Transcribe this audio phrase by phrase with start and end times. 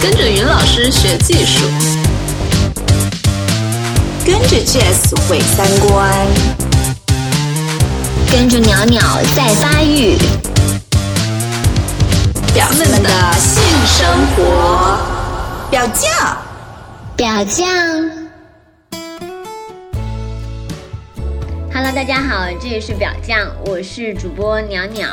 [0.00, 1.64] 跟着云老师学技术，
[4.24, 6.26] 跟着 Jazz 毁三观，
[8.30, 9.00] 跟着袅袅
[9.34, 10.16] 在发育，
[12.54, 14.98] 表妹们的性生活，
[15.68, 16.38] 表酱，
[17.16, 17.66] 表酱。
[21.74, 25.08] Hello，大家好，这里是表酱，我是主播袅袅。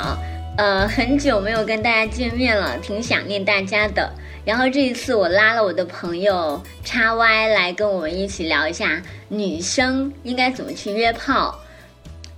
[0.58, 4.10] 呃，很久没有跟大家见面了，挺想念大家的。
[4.46, 11.60] 然后这一次我拉了我的朋友叉 Y 来跟我们一起聊一下女生应该怎么去约炮。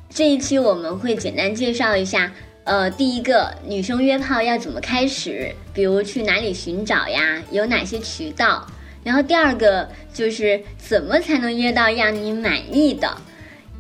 [0.10, 2.32] 这一期我们会简单介绍一下，
[2.64, 8.66] 呃，第一个女生约炮要怎么开始，比如去哪里寻找呀，有哪些渠道。
[9.04, 13.16] 然后第二个就是怎么才能约到让你满意的，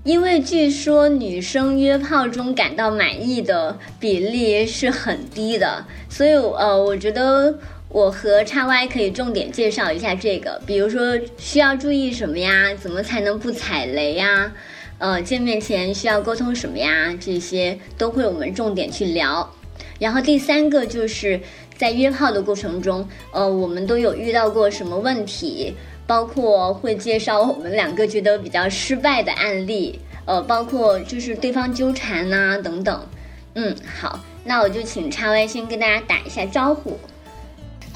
[0.04, 7.58] 因为据说女生约炮中感到满意的比例是很低的，所以呃，我觉得。
[7.98, 12.72] 我和叉 Y 可以重点介绍一下这个，比如说需要注意什么呀？
[12.80, 14.54] 怎么才能不踩雷呀？
[15.00, 17.12] 呃，见面前需要沟通什么呀？
[17.20, 19.52] 这些都会我们重点去聊。
[19.98, 21.42] 然后第三个就是
[21.76, 25.74] 在约炮的过程中，呃，我们都有遇到过什么问题？
[26.06, 33.08] 包括会介绍我们两个觉得比较失败的案例，呃，包括就是对方纠缠呐等等。
[33.56, 36.96] 嗯，好，那我就请叉 Y 先跟大家打一下招呼。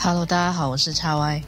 [0.04, 1.44] Hello，大家好，我是叉 Y。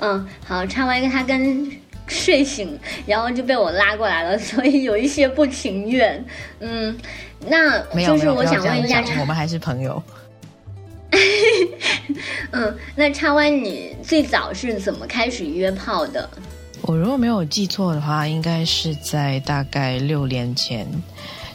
[0.00, 1.70] 嗯，好，叉 Y 他跟
[2.08, 6.24] 睡醒，然后就被我拉过来了，所以有一些不情愿。
[6.58, 6.98] 嗯，
[7.46, 10.02] 那就是我想问一下，我们还是朋友。
[12.50, 16.28] 嗯，那叉 Y 你最早是怎么开始约炮的？
[16.80, 20.84] 我如果没有记错的话，应该是在大概六年前，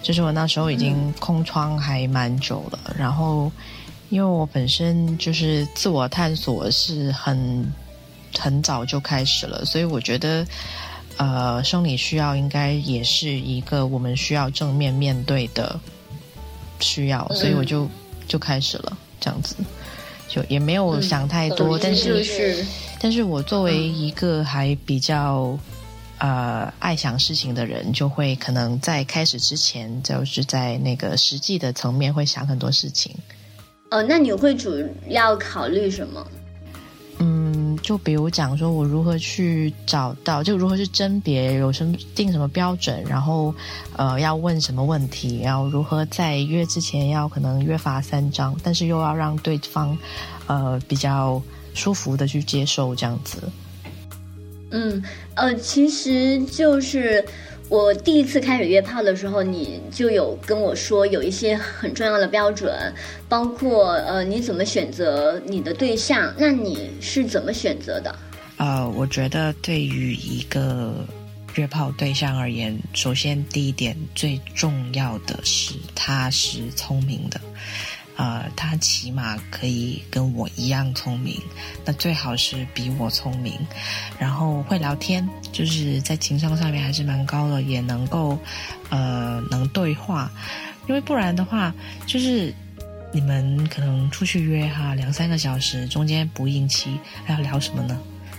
[0.02, 3.52] 就是我那时候已经空窗还蛮久了，然后。
[4.10, 7.74] 因为我本身就是自我探索是很
[8.38, 10.46] 很早就开始了，所以我觉得，
[11.18, 15.80] 呃，生理需要应该也是一个我们需要正面面对的
[16.80, 17.90] 需要，所以我就
[18.28, 19.56] 就开始了这样子，
[20.30, 22.66] 就也没有想太多，但是，
[23.00, 25.58] 但是我作为一个还比较
[26.20, 33.14] 呃爱想事情的人，就会可能在开始之前，就是在那个实际的层面会想很多事情。
[33.90, 34.70] 呃，那你会主
[35.08, 36.26] 要考虑什么？
[37.20, 43.54] 嗯，就比如讲说，我如何去找到，就如何去甄别，有什么定什么标准，然后
[43.96, 49.98] 呃，要问什么问题，然后如何在约之前要可能约法三章，但是又要让对方
[50.48, 51.42] 呃比较
[51.74, 53.38] 舒服的去接受这样子。
[54.72, 55.02] 嗯，
[55.36, 57.24] 呃，其实就是。
[57.70, 62.94] 我第一次开始约炮的时候，你就有跟我说有一些很重要的标准，
[63.28, 68.16] 包括呃你怎么选择你的对象，那你是怎么选择的？
[68.58, 71.06] 呃，我觉得对于一个
[71.56, 77.40] 约炮对象而言，首先第一点最重要的是他是聪明的。
[78.18, 81.40] 呃，他起码可以跟我一样聪明，
[81.86, 83.54] 那最好是比我聪明，
[84.18, 88.36] 然后会聊天，就是在情商上面还是蛮高的，也能够
[88.90, 90.32] 呃能对话，
[90.88, 91.72] 因为不然的话，
[92.08, 92.52] 就是
[93.14, 97.96] 你们可能出去约哈两三个小时，中间不应期，还要聊什么呢？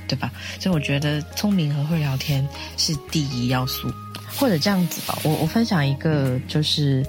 [0.09, 0.33] 对吧？
[0.59, 2.45] 所以我觉得聪明和会聊天
[2.77, 3.89] 是第一要素，
[4.37, 7.07] 或者这样子吧，我我分享一个就是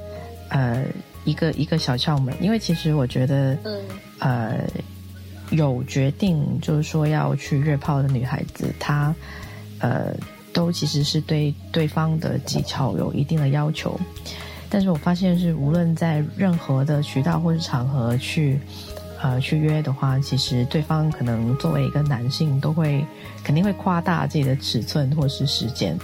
[0.49, 0.83] 呃。
[1.25, 3.81] 一个一个小窍门，因为其实我觉得，嗯，
[4.19, 4.63] 呃，
[5.51, 9.13] 有决定就是说要去约炮的女孩子，她
[9.79, 10.13] 呃，
[10.53, 13.99] 都其实是对对方的技巧有一定的要求。
[14.69, 18.59] 但是我发现是无论在任何的渠道或是场合去
[19.21, 23.03] 呃去约的话，其实对方可能作为一个男性，都会
[23.43, 25.97] 肯定会夸大自己的尺寸或是时间。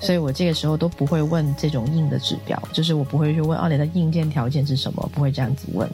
[0.00, 5.88] 所以我这个时候都不会问这种硬的指标，就是我不会去问哦，你的硬件条件是什么，不会这样子问。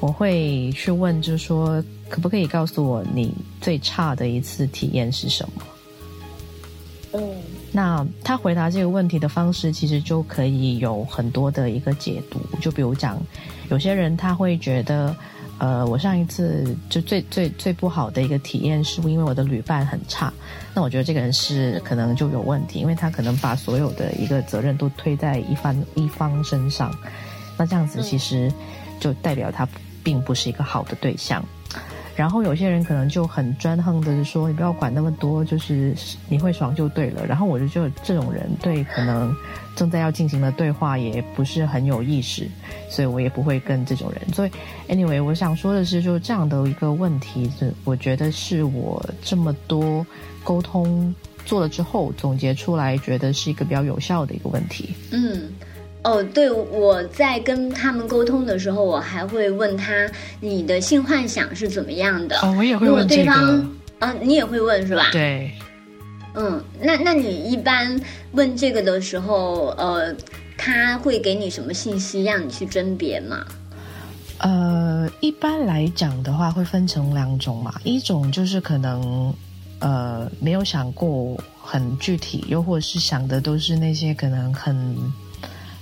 [0.00, 5.62] 我会去问，就是说，可不可以告诉我你最差的一次体验是什么？
[7.14, 7.20] 嗯，
[7.72, 12.38] 那他回答这个问题的方式，其实就可以有很多的一个解读。
[12.60, 13.20] 就比如讲，
[13.70, 15.16] 有些人他会觉得。
[15.58, 20.32] 呃，我上一次就最最最不好的一个体验，是因为我的旅伴很差。
[20.72, 26.94] 那我觉得这个人是可能就有问题，因为他可能把所有的一个责任都推在一方一方身上。
[27.56, 28.52] 那这样子其实
[29.00, 29.66] 就代表他
[30.04, 31.44] 并不是一个好的对象。
[32.18, 35.94] 然后有些人可能就很专横的说，你不要管那么多，就是
[36.28, 37.24] 你会爽就对了。
[37.24, 39.32] 然后我就就这种人对可能
[39.76, 42.48] 正在要进行的对话也不是很有意识，
[42.90, 44.34] 所以我也不会跟这种人。
[44.34, 44.50] 所以
[44.88, 50.04] ，anyway，我想说的是，就这样的一个问题，是我觉得是我这么多
[50.42, 54.92] 沟通做了之后总结出来，觉得是一个比较有效的一个问题。
[55.12, 55.52] 嗯。
[56.08, 60.10] 哦，对，我在跟他们沟通的时候，我还会问他
[60.40, 62.38] 你的性幻想是怎么样的。
[62.38, 63.64] 哦，我也会问这个。
[63.98, 65.10] 啊，你也会问是吧？
[65.12, 65.52] 对。
[66.34, 68.00] 嗯，那那你一般
[68.32, 70.14] 问这个的时候，呃，
[70.56, 73.44] 他会给你什么信息让你去甄别吗？
[74.38, 79.34] 呃，一般来讲的话，会分成两种嘛，一种就是可能
[79.80, 84.96] 呃没有想过很具体，又或者是想的都是那些可能很。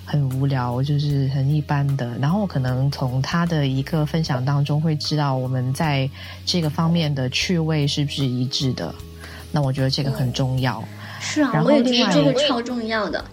[0.06, 2.16] 很无聊，就是很一般的。
[2.20, 6.08] 然后我可能从他的一个分享当中会知道，我们在
[6.46, 8.94] 这个方面的趣味是不是一致的。
[9.50, 10.82] 那我觉得这个很重要。
[11.20, 13.24] 是啊，我也觉得这个超重要的。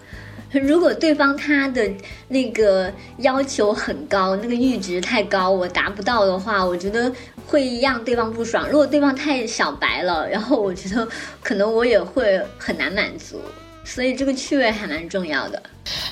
[0.50, 1.90] 如果对方他的
[2.28, 7.12] 那个要求很高，那个阈值太高，我达不到的话，我觉得
[7.44, 8.68] 会让对方不爽。
[8.68, 11.06] 如果对方太小白了，然后我觉得
[11.42, 13.40] 可能我也会很难满足。
[13.84, 15.62] 所以这个趣味还蛮重要的。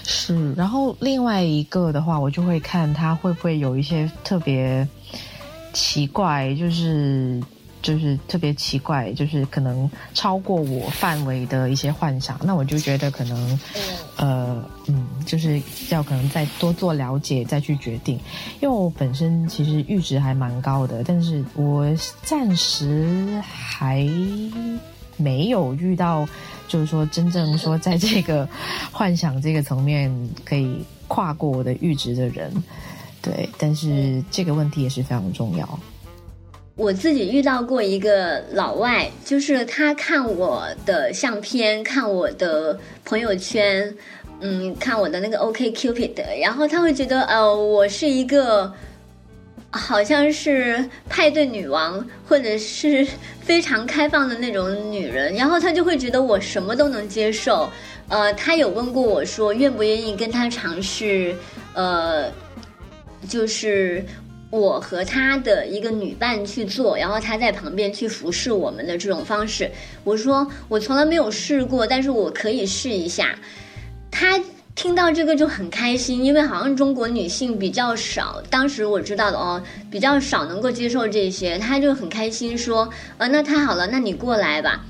[0.05, 4.87] 是，然后另外一个的话，我就会看他会不会有一些特别
[5.73, 7.43] 奇怪，就是
[7.81, 13.61] 就是特别奇怪，就是可能超过我范围的一些幻想，那我就觉得可能，
[14.17, 18.21] 呃，嗯，就是要可能再多做了解，再去决定。
[18.61, 21.87] 因为我本身其实阈值还蛮高的，但是我
[22.23, 24.07] 暂时还
[25.17, 26.29] 没有遇到。
[26.69, 28.49] 就是说，真正说在这个
[28.91, 30.11] 幻想这个层面
[30.43, 32.51] 可以跨过我的阈值的人，
[33.21, 35.79] 对，但是这个问题也是非常重要。
[36.75, 43.95] 我自己遇到过一个老外，就是他看我的相片，看我的朋友圈，
[44.41, 48.73] 嗯，看我的那个 OK Cupid，然后他会觉得，呃，我是一个。
[49.75, 53.07] 好像是派对女王，或者是
[53.41, 57.71] 非常开放的那种女人，然后她就会觉得我什么都能接受。
[58.09, 61.35] 呃，她有问过我说，愿不愿意跟他尝试，
[61.73, 62.31] 呃，
[63.27, 64.05] 就是
[64.51, 69.71] 我和他的一个女伴去做，然后他在旁边去服侍我们的这种方式。
[70.05, 73.35] 我说我从来没有试过，但是我可以试一下。
[74.11, 74.39] 他。
[74.75, 82.89] 听到这个就很开心，因为好像中国女性比较少，当时我知道的哦，比较少能够接受这些，他就很开心说，
[83.19, 84.85] 呃，那太好了，那你过来吧。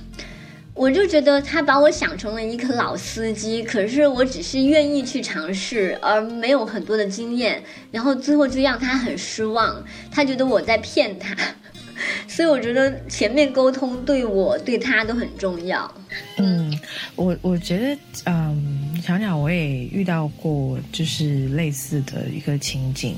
[0.75, 11.37] 我就觉得他把我想成了一个老司机，可是我只是愿意去尝试，而没有很多的经验，然后最后就让他很失望，他觉得我在骗他。
[12.26, 15.93] 所以我觉得前面沟通对我对他都很重要。
[16.38, 16.73] 嗯，
[17.17, 23.16] 我我觉得，嗯，小鸟我也遇到过，就是类似的一个情景，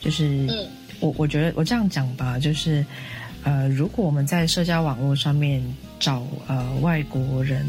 [0.00, 0.48] 就是，
[0.98, 2.84] 我我觉得我这样讲吧，就是，
[3.44, 5.62] 呃，如果我们在社交网络上面
[6.00, 7.64] 找呃外国人，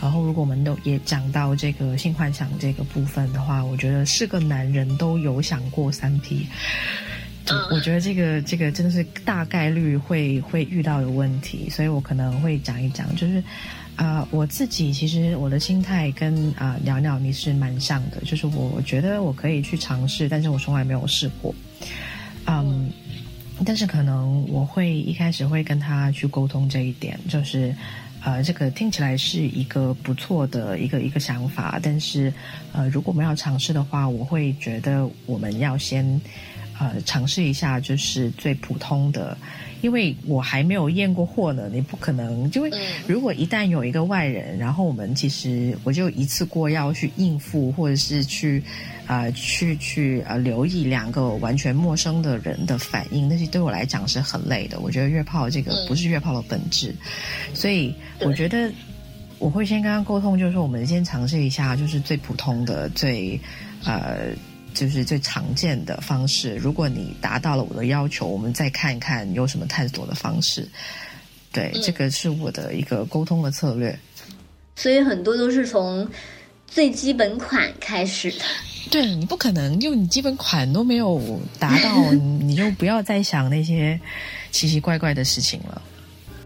[0.00, 6.46] 然后如果我们都也讲到这个性幻想这个部分的话，我觉得是个男人都有想过三 P。
[7.70, 13.42] 我觉得这个这个真的是大概率会会遇到的问题，所以我可能会讲一讲，就是
[13.94, 21.54] 啊，我自己其实我的心态跟啊鸟鸟你是蛮像的，就是我觉得我可以去尝试，但是我从来没有试过，
[22.46, 22.90] 嗯，
[23.64, 27.72] 但是可能我会一开始会跟他去沟通这一点，就是
[28.24, 32.32] 呃，这个听起来是一个不错的一个一个想法，但是
[32.72, 36.20] 呃，如果我们要尝试的话，我会觉得我们要先。
[36.78, 39.36] 呃，尝试一下就是最普通的，
[39.80, 42.50] 因为我还没有验过货呢，你不可能。
[42.52, 42.70] 因为
[43.06, 48.62] 如果一旦有一个外人，然后我们其实我就一次过要去应付，或者是去
[49.06, 54.78] 啊去去呃留意两个完全陌生的人的反应，那些对我来讲是很累的。
[54.80, 56.94] 我觉得约炮这个不是约炮的本质，
[57.54, 58.70] 所以我觉得
[59.38, 63.40] 我会先跟他沟通，就是说我们先尝试一下，就是最普通的最
[63.84, 64.34] 呃。
[64.76, 66.54] 就是最常见的方式。
[66.54, 70.68] 如果你达到了我的要求，我们再看一看有什么探索的方式。
[71.50, 73.98] 对，这个是我的一个沟通的策略。
[74.76, 76.06] 所以很多都是从
[76.66, 78.44] 最基本款开始的。
[78.90, 83.98] 对你不可能，就你基本款都没有达到， 你就不要再想那些
[84.52, 85.80] 奇奇怪怪的事情了。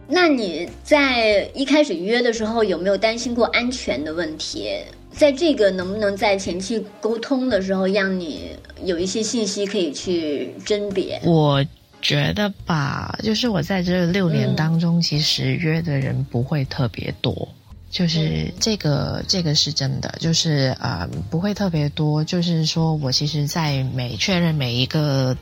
[0.09, 4.71] 那你在一开始约的时候，有没有担心过安全的问题？
[5.12, 8.50] 在这个能不能在前期沟通的时候，让你
[8.85, 11.21] 有一些信息可以去甄别？
[11.25, 11.64] 我
[12.00, 17.49] 觉得吧，就是我在这六年当中，其实约的人不会特别多，
[17.90, 25.37] 就是这个这个是真的，就是啊不会特别多，就是说我其实，在每确认每一个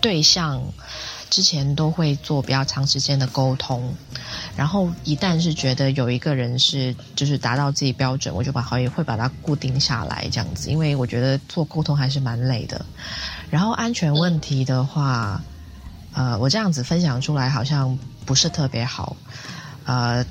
[0.00, 0.62] 对象。
[1.30, 3.94] 之前都会做比较长时间的沟通，
[4.56, 12.84] 然后一旦是觉得有一个人是就是达到自己标准，我就把好也会把它固定下来这样子，因为我觉得做沟通还是蛮累的。
[13.50, 15.42] 然后安全问题的话，
[16.12, 19.16] 呃，我这样子分享出来好像不是特别好，
[19.84, 20.24] 呃，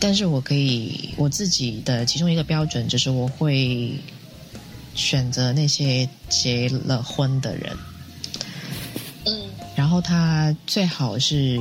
[0.00, 3.98] 但是我可以我自己的其中一个标准就是我会
[4.94, 7.76] 选择那些结了婚的人。
[9.78, 11.56] 然后他最好是，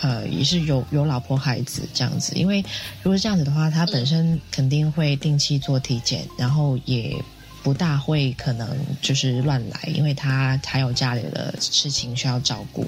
[0.00, 2.64] 呃，也是有有老婆孩子这样子，因为
[3.02, 7.16] 如果这样子的话，他本身肯定会定期做体检，然后也
[7.64, 12.86] 不大会可能就是乱来，因为他还有家里的事情需要照顾。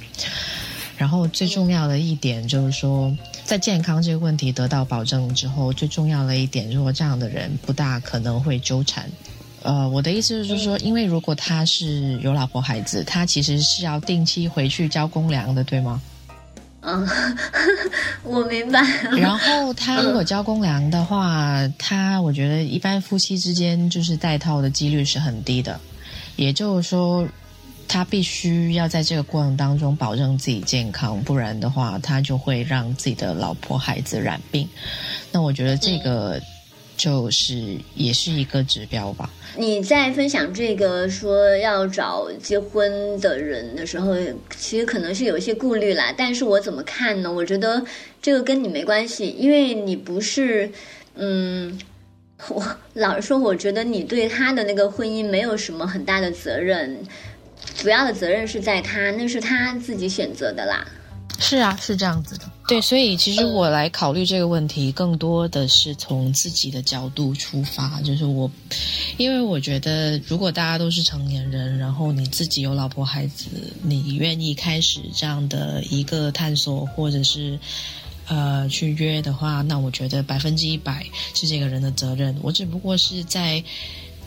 [0.96, 3.12] 然后最重要的一点就是说，
[3.44, 9.10] 在健康这个问题得到保证之后，最重要的一点，如果这样的人不大可能会纠缠。
[9.62, 16.00] 呃，我的意思就是说，因为如果他是有老婆孩子，他其实是要定期回去交公粮的，对吗？
[16.80, 17.06] 嗯，
[18.22, 18.80] 我明白。
[19.16, 25.78] 然后他如果交公粮的话，他我觉得一般夫妻之间就是带套的几率是很低的，
[26.36, 27.26] 也就是说，
[27.88, 34.68] 他必须要在这个过程当中保证自己健康，不然的话，他就会让自己的老婆孩子染病。
[35.32, 36.40] 那我觉得这个。
[36.98, 39.30] 就是也是一个指标吧。
[39.56, 44.14] 你在分享这个说要找结婚的人的时候，
[44.56, 46.12] 其实可能是有一些顾虑啦。
[46.14, 47.32] 但是我怎么看呢？
[47.32, 47.82] 我觉得
[48.20, 50.70] 这个跟你没关系，因为你不是，
[51.14, 51.78] 嗯，
[52.48, 52.62] 我
[52.94, 56.98] 老实说，我觉得你对他的那个婚姻没有什么很大的责任，
[57.76, 60.86] 主要的责任是在他，那是他自己选择的啦。
[61.38, 62.50] 是啊，是这样子的。
[62.66, 68.50] 对，所以其实我来考虑这个问题，更多的是从自己的角度出发，就是我，
[69.16, 73.46] 因为我觉得，如果大家都是成年人，然后你自己有老婆孩子，
[73.82, 77.58] 你愿意开始这样的一个探索，或者是
[78.26, 82.36] 呃去约的话，那我觉得百分之一百是这个人的责任。
[82.42, 83.62] 我只不过是在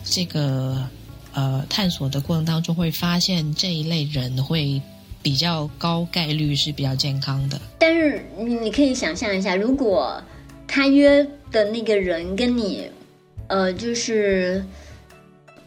[0.02, 0.88] 这个
[1.32, 4.80] 呃探索的过程当中，会发现这一类人会。
[5.22, 10.20] 比较高概率是比较健康的，但是你可以想象一下，如果
[10.66, 12.90] 他约的那个人跟你，
[13.46, 14.64] 呃，就是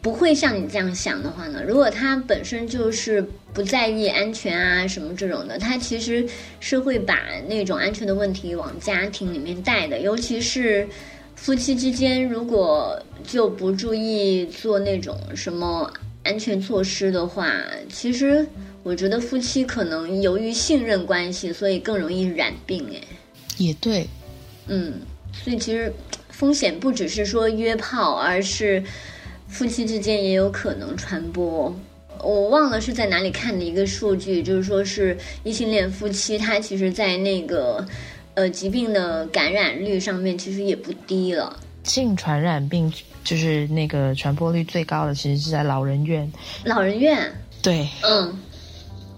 [0.02, 1.62] 不会像你这样想的话呢？
[1.66, 6.28] 如果他本身就是不在意安全啊什么这种的，他其实
[6.60, 10.86] 是会把那种安全的问题往家庭里面带的，尤其是
[11.34, 15.90] 夫妻之间，如果就不注意做那种什么
[16.24, 17.50] 安全措施的话，
[17.88, 18.46] 其实。
[18.86, 22.88] 我觉得夫妻可能由于信任关系，所以更容易染病。
[22.94, 23.00] 哎，
[23.56, 24.06] 也对，
[24.68, 25.00] 嗯，
[25.32, 25.92] 所以其实
[26.30, 28.80] 风险不只是说约炮，而是
[29.48, 31.74] 夫妻之间也有可能传播。
[32.22, 37.84] 我忘了是在哪里看的一个数据，就是说是异性恋夫妻，他其实，在那个
[38.34, 41.58] 呃疾病的感染率上面，其实也不低了。
[41.82, 42.92] 性传染病
[43.24, 46.32] 就是那个传播率最高的，其实是在老人院。
[46.64, 48.32] 老人院，对，嗯。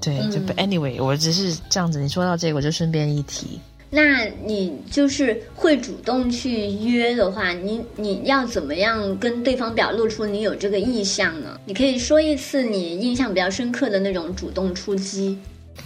[0.00, 2.00] 对，就 anyway，我只是这样子。
[2.00, 3.58] 你说到这个，我就顺便一提。
[3.90, 11.58] 那你就是会主动去约的话，你你要怎么样跟对方表露出你有这个意向呢？
[11.64, 15.38] 你可以说一次你印象比较深刻的那种主动出击。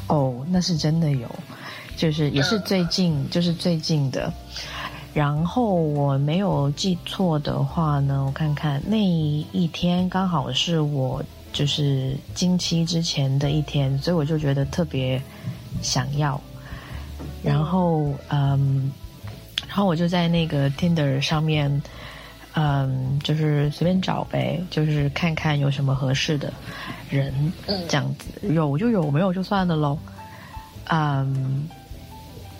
[0.08, 1.28] 哦，那是真的有，
[1.96, 4.32] 就是也是最近，就是最近的。
[5.14, 11.22] 然后我没有记错的话呢，我看看那一天刚好是我。
[11.52, 15.20] 就是经期之前的一天，所以我就觉得特别
[15.82, 16.40] 想要。
[17.42, 18.90] 然后，嗯，
[19.66, 21.82] 然后我就在那个 Tinder 上面，
[22.54, 26.52] 嗯，就是随便找呗，就是看看有什么合适的
[27.10, 27.52] 人，
[27.88, 29.98] 这样子有就有，没有就算了喽。
[30.88, 31.68] 嗯，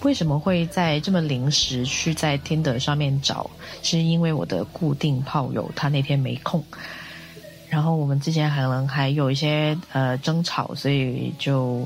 [0.02, 3.48] 为什么会在这么临时去在 Tinder 上面找？
[3.82, 6.62] 是因为我的固定炮友他那天没空。
[7.72, 11.82] 然后我们之前可能还有一些呃争吵，所以就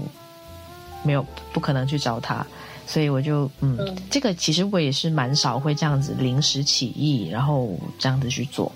[1.04, 2.44] 没有不可能去找他，
[2.88, 3.78] 所以我就嗯，
[4.10, 8.72] 这个其实我也是蛮少会这样子临时起意，然后这样子去做。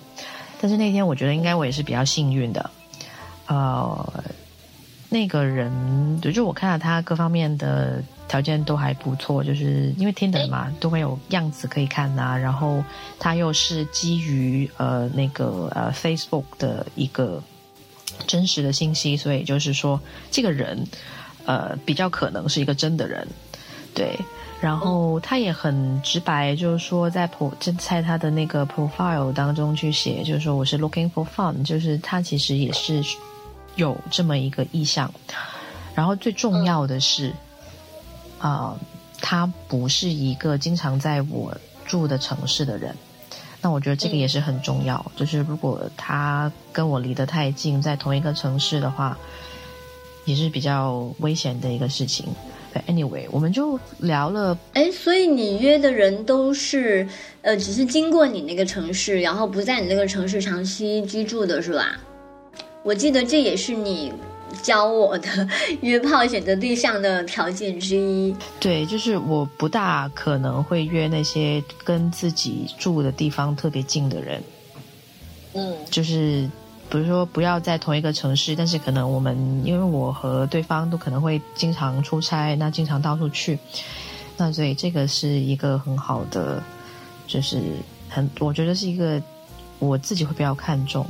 [0.61, 2.71] 但是那天我觉得应该我也是比较幸运的，
[3.49, 4.25] 呃，
[5.09, 8.01] 那个人就我看到他各方面的。
[8.31, 12.39] 条件都还不错，就是因为天的嘛，都会有样子可以看呐。
[12.39, 12.85] 然后
[13.19, 17.43] 它又是基于呃那个呃 Facebook 的一个
[18.29, 20.87] 真实的信息，所以就是说这个人
[21.45, 23.27] 呃比较可能是一个真的人，
[23.93, 24.17] 对。
[24.61, 33.03] 然后他也很直白，就是说在 pro 在他的那个 profile 当中去写，就是说我是 looking for fun，就是他其实也是
[33.75, 35.11] 有这么一个意向。
[35.95, 37.33] 然后最重要的是，
[38.41, 38.77] 啊，
[39.21, 41.57] 他不是一个经常在我
[41.87, 42.95] 住的城市的人。
[43.63, 49.19] 那我觉得这个也是很重要，就是如果他跟我离得太近，在同一个城市的话，
[50.25, 52.27] 也是比较危险的一个事情。
[52.87, 54.57] Anyway，我们就聊了。
[54.73, 57.07] 哎，所以你约的人都是
[57.43, 61.99] 呃，只是经过你那个城市，然后不在你那个城市长期居住的是吧？
[62.83, 64.13] 我记得这也是你
[64.63, 65.49] 教我的
[65.81, 68.35] 约炮选择对象的条件之一。
[68.59, 74.43] 对，就是我不大可能会约那些跟自己住的地方特别近的人。
[75.55, 76.49] 嗯，就是。
[76.93, 83.57] 比如说，不要在同一个城市，但是可能我们因为我和对方都可能会经常出差，那经常到处去，
[84.37, 86.61] 那所以这个是一个很好的，
[87.29, 87.63] 就是
[88.09, 89.23] 很我觉得是一个
[89.79, 91.07] 我自己会比较看重。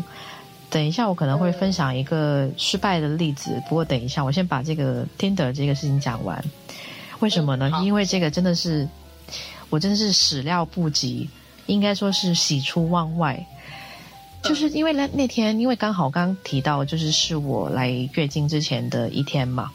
[0.70, 6.42] 等一下，我可能会分享一个失败的例子，不过等一下，我先把这个 Tinder 这个事情讲完。
[7.18, 7.70] 为什么呢？
[7.84, 8.88] 因为这个真的是
[9.68, 11.28] 我真的是始料不及，
[11.66, 13.44] 应该说是喜出望外。
[14.42, 19.70] 就是因为那那天，因为刚好刚提到，就是是我来月经之前的一天嘛，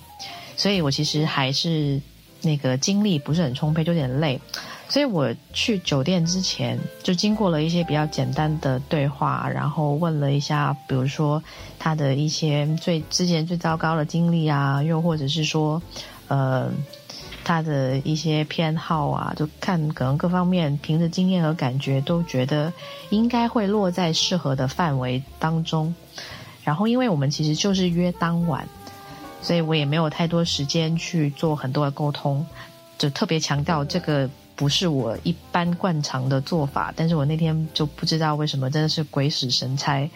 [0.58, 2.02] 所以我其实还是
[2.42, 4.40] 那个精力不是很充沛，就有点累。
[4.88, 11.44] 所以我去酒店之前，就经过了一些比较简单的对话，然后问了一下，比如说
[11.78, 15.82] 他的一些最之前最糟糕的经历啊，又或者是说，
[16.28, 16.72] 呃。
[17.48, 22.74] 他的一些偏好啊，就看可能各方面凭着经验和感觉都觉得
[23.12, 25.94] 应该会落在适合的范围当中。
[26.64, 28.68] 然后，因为我们其实就是约当晚，
[29.44, 32.44] 所以我也没有太多时间去做很多的沟通，
[32.98, 36.94] 就特别强调这个不是我一般惯常的做法。
[36.96, 40.10] 但是我那天就不知道为什么，真的是鬼使神差。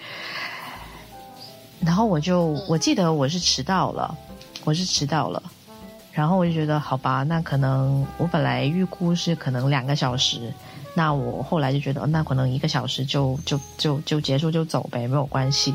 [1.82, 4.18] 然后我就我记得我是迟到了，
[4.66, 5.42] 我是迟到了。
[6.12, 10.52] 然后我就觉得好吧，那可能我本来预估是可能两个小时，
[10.94, 15.74] 那我后来就觉得那可能一个小时就就就就结束就走呗，没有关系。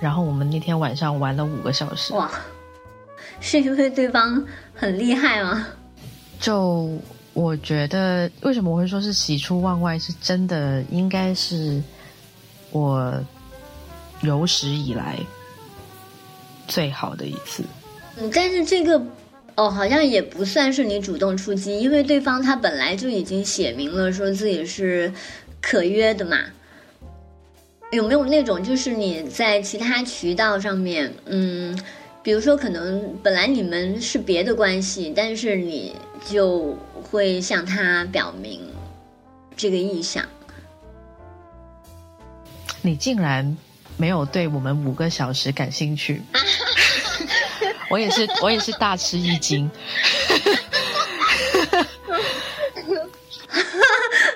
[0.00, 2.12] 然后我们那天晚上玩了五个小时。
[2.12, 2.30] 哇，
[3.40, 5.66] 是因为对方很厉害吗？
[6.38, 6.90] 就
[7.38, 9.96] 我觉得，为什么我会说是喜出望外？
[9.96, 11.80] 是真的，应该是
[12.72, 13.14] 我
[14.22, 15.16] 有史以来
[16.66, 17.62] 最好的一次。
[18.16, 19.00] 嗯，但是这个，
[19.54, 25.12] 哦，好像也不算是你主动出击，因为对方他本来就已经写明了说自己是
[25.60, 26.38] 可约的嘛。
[27.92, 31.78] 有没有那种就是你在其他渠道上面，嗯，
[32.20, 35.94] 比如说可能本来你们是别的关系，但是你
[36.28, 38.60] 就会向他表明
[39.56, 40.24] 这个意向？
[42.80, 43.56] 你竟然
[43.96, 46.22] 没有对我们五个小时感兴趣？
[47.90, 49.68] 我也是，我也是大吃一惊。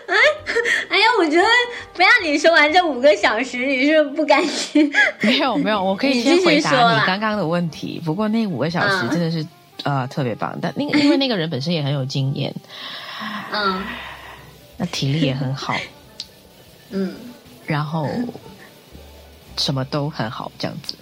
[0.07, 0.14] 哎，
[0.88, 1.46] 哎呀，我觉得
[1.94, 4.92] 不要你说完这五个小时，你是不甘心？
[5.20, 8.01] 没有没有，我可以先回答你刚刚的问题。
[8.05, 9.46] 不过那五个小时真的是
[9.83, 12.55] 呃特别棒，但那因为那个人本身也很有经验，
[13.53, 13.83] 嗯，
[14.77, 15.75] 那体力也很好，
[16.90, 17.14] 嗯，
[17.66, 18.09] 然后
[19.57, 20.95] 什么都很好，这样子。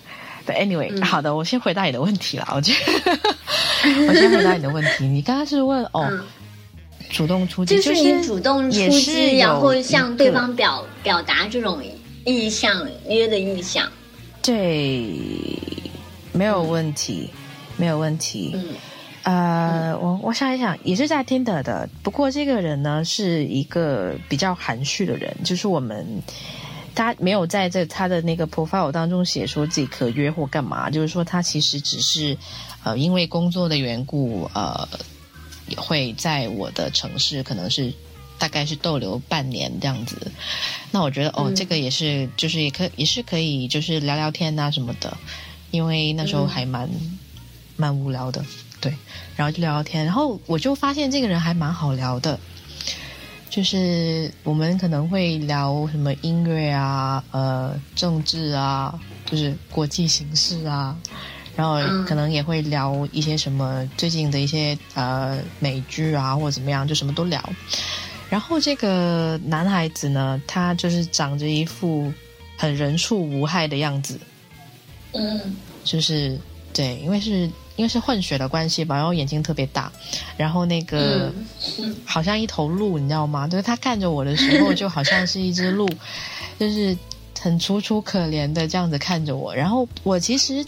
[0.46, 2.48] Anyway，好的，我先回答你的问题了。
[2.52, 2.72] 我觉
[3.04, 3.12] 得，
[4.08, 5.06] 我先回答你的问题。
[5.06, 6.10] 你刚刚是问哦，
[7.08, 11.80] 主动出击，就是你主动出击，然后向对方表表达这种
[12.24, 13.88] 意向约的意向。
[14.42, 15.12] 对，
[16.32, 17.30] 没有问题，
[17.80, 18.52] 没有问题。
[18.54, 18.74] 嗯，
[19.22, 26.22] 呃，我我想一想，也是在 Tinder 的，不过这个人呢是一个比较含蓄的人，就是我们。
[26.92, 32.36] 他没有在这他的那个 profile 当中写说自己可约或干嘛，就是说他其实只是，
[32.82, 34.86] 呃，因为工作的缘故，呃，
[35.68, 37.94] 也会在我的城市，可能是
[38.38, 40.32] 大概是逗留半年这样子。
[40.90, 45.16] 那我觉得哦，这个也是，就是也可也是可以，就是聊聊天啊什么的，
[45.70, 46.90] 因为那时候还蛮
[47.80, 48.44] 蛮无聊的，
[48.78, 48.94] 对，
[49.34, 52.38] 然后就聊聊天，然后我就发现这个人还蛮好聊的。
[53.48, 60.96] 就是我们可能会聊什么音乐啊，呃，政治啊，就是国际形势啊，
[61.56, 67.42] 然后可能也会聊一些什么最近的一些呃美剧啊，或者怎么样，就什么都聊。
[68.28, 72.12] 然后这个男孩子呢，他就是长着一副
[72.56, 74.20] 很人畜无害的样子，
[75.10, 76.38] 嗯，就是
[76.72, 77.50] 对，因为是。
[77.80, 79.90] 因为是混血的关系吧，然后眼睛特别大，
[80.36, 81.32] 然后那个
[82.04, 83.48] 好像一头鹿，你知道吗？
[83.48, 85.88] 就是他看着我的时候，就好像是一只鹿，
[86.60, 86.94] 就是
[87.40, 89.54] 很楚楚可怜的这样子看着我。
[89.54, 90.62] 然后我其实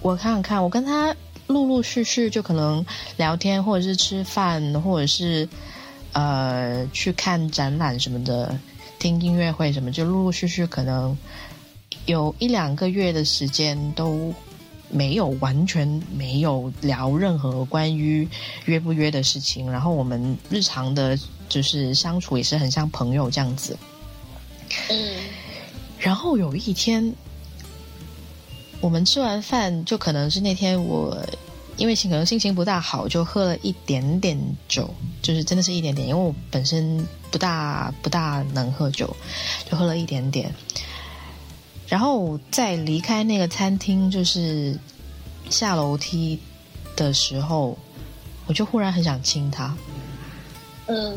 [0.00, 1.14] 我看看，我跟他
[1.48, 2.82] 陆陆续续就可能
[3.18, 5.46] 聊天，或者是吃饭，或者是
[6.12, 8.58] 呃去看展览什么的，
[8.98, 11.14] 听音乐会什么，就陆陆续续可能
[12.06, 14.32] 有一两个月的时间都。
[14.94, 18.26] 没有完全没有聊任何关于
[18.66, 23.76] 约不约的事情，然后我们日常的就是相处也是很像朋友这样子。
[24.88, 25.16] 嗯，
[25.98, 27.12] 然后有一天，
[28.80, 31.18] 我们吃完饭，就可能是那天我
[31.76, 34.88] 因为可能心情不大好，就喝了一点点酒，
[35.20, 39.16] 就是真的是一点点，因为我本身不大不大能喝酒，
[39.68, 40.54] 就喝了一点点。
[41.86, 44.78] 然后在离开那个餐厅，就是
[45.50, 46.40] 下楼梯
[46.96, 47.76] 的时候，
[48.46, 49.76] 我就忽然很想亲他。
[50.86, 51.16] 嗯。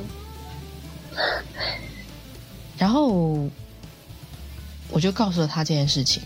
[2.78, 3.50] 然后
[4.90, 6.22] 我就告诉了他这件事情，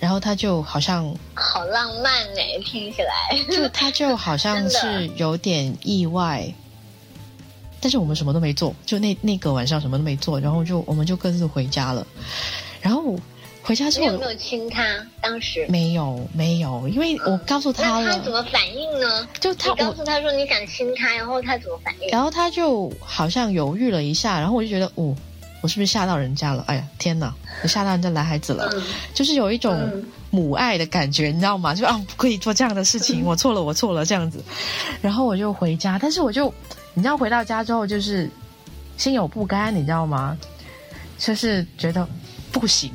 [0.00, 6.52] 然后他就好像好浪漫哎，听起来就他就好像 是有点意外。
[7.80, 12.06] 但是我们什么都没做，就那那个晚上什么都没做，然后就我们就各自回家了。
[12.80, 13.18] 然后
[13.62, 14.82] 回家之后有没有亲他？
[15.20, 18.12] 当时没有没有，因为我告诉他了。
[18.12, 19.28] 他怎么反应呢？
[19.38, 22.08] 就他告诉他说你想亲他，然后他怎么反应？
[22.10, 25.14] 然后他就好像犹豫了一下，然后我就觉得，哦，
[25.60, 26.64] 我是不是吓到人家了？
[26.68, 28.70] 哎呀，天哪，我吓到人家男孩子了，
[29.14, 31.74] 就是有一种母爱的感觉，你知道吗？
[31.74, 34.42] 就啊，不可以做这样的事情，我错了，我错了，这样子。
[35.02, 36.52] 然后我就回家，但是我就。
[36.94, 38.28] 你知道回到家之后就是
[38.96, 40.36] 心有不甘，你知道吗？
[41.18, 42.06] 就是觉得
[42.50, 42.90] 不行，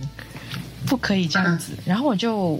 [0.85, 1.73] 不可以这样子。
[1.85, 2.59] 然后我就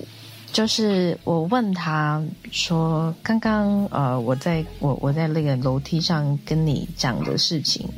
[0.53, 7.89] 就是我问他说：“刚刚呃，我在我我在那个楼梯上跟你讲的事情，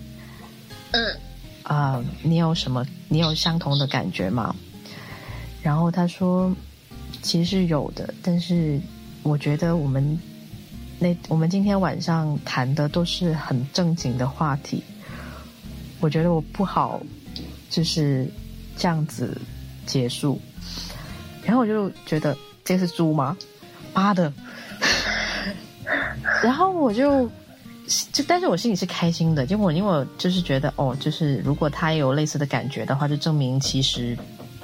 [0.91, 1.15] 嗯
[1.63, 2.86] 啊，你有什么？
[3.10, 4.56] 你有相同的感觉吗？”
[5.62, 6.56] 然后他说
[7.21, 8.80] ：“其实有的，但是
[9.23, 10.17] 我觉得我们。”
[11.00, 14.84] 那我们今天晚上谈的都是很正经的话题，
[16.00, 17.00] 我觉得我不好
[17.70, 18.28] 就是
[18.76, 19.40] 这样子
[19.86, 20.42] 结束，
[21.44, 23.38] 然后我就觉得这是猪吗？
[23.94, 24.34] 妈的！
[26.44, 27.30] 然后我就
[28.12, 34.18] 就，但是我心里是开心的，结果因为我就是觉得哦，就是如果他也有类似的感觉的话，就证明其实。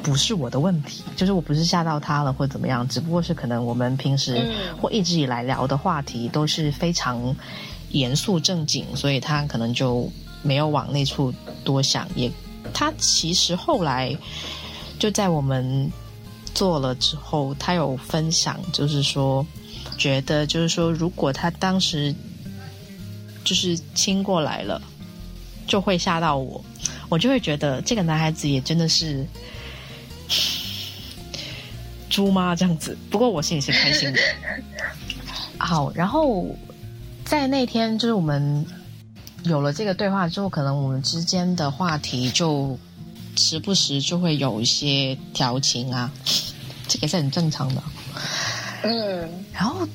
[0.03, 7.33] 不是我的问题，就是我不是吓到他了或者怎么样，只不过是可能我们平时或一直以来聊的话题都是非常
[7.91, 10.11] 严肃正经，所以他可能就
[10.41, 12.05] 没有往那处多想。
[12.15, 12.29] 也，
[12.73, 14.13] 他其实后来
[14.99, 15.89] 就在我们
[16.53, 19.45] 做了之后，他有分享，就是说
[19.97, 22.13] 觉得就是说，如果他当时
[23.45, 24.81] 就是亲过来了，
[25.65, 26.61] 就会吓到我，
[27.07, 29.25] 我就会觉得这个男孩子也真的是。
[32.09, 32.55] 猪妈？
[32.55, 34.19] 这样子，不过我心里是开心的。
[35.57, 36.47] 好，然后
[37.25, 38.65] 在那天，就是我们
[39.43, 42.77] 有了这个对话之后，可能我们之间的话题就
[43.35, 46.11] 时不时就会有一些调情啊，
[46.87, 47.81] 这个是很正常的。
[48.83, 49.87] 嗯，然后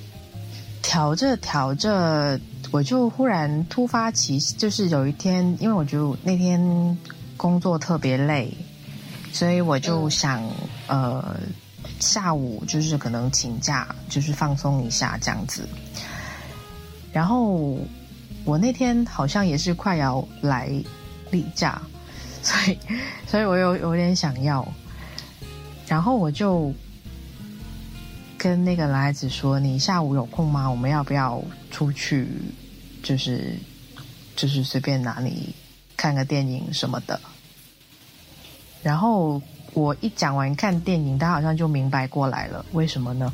[0.82, 6.98] 调着调着，我就忽然突发奇，就是有一天，因为我就那天
[7.36, 8.50] 工作特别累，
[9.32, 10.42] 所以我就想
[10.86, 11.36] 呃。
[12.00, 15.66] 下午就是可能请假，就是放松一下这样子。
[17.12, 17.78] 然后
[18.44, 20.70] 我那天好像也是快要来
[21.30, 21.80] 例假，
[22.42, 22.78] 所以
[23.26, 24.66] 所以我有有点想要。
[25.86, 26.72] 然后我就
[28.36, 30.68] 跟那个男孩子说：“你下午有空吗？
[30.68, 32.28] 我们要不要出去？
[33.02, 33.56] 就是
[34.36, 35.54] 就是随便哪里
[35.96, 37.18] 看个电影什么的。”
[38.82, 39.40] 然后。
[39.74, 42.64] 我一讲完看电影，他好像就明白过来了。
[42.72, 43.32] 为什么呢？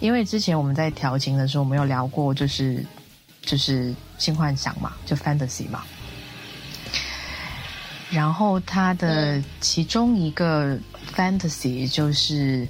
[0.00, 2.84] 因为之前我们在调情的时候，我们有聊过，就是
[3.40, 5.84] 就是性幻想嘛，就 fantasy 嘛。
[8.10, 10.78] 然后他的其中一个
[11.14, 12.68] fantasy 就是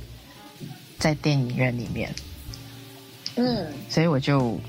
[0.98, 2.14] 在电影院里面。
[3.34, 4.60] 嗯，所以我就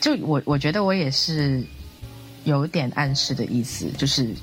[0.00, 1.64] 就我我觉得我也是
[2.44, 4.34] 有点暗示的意思，就是。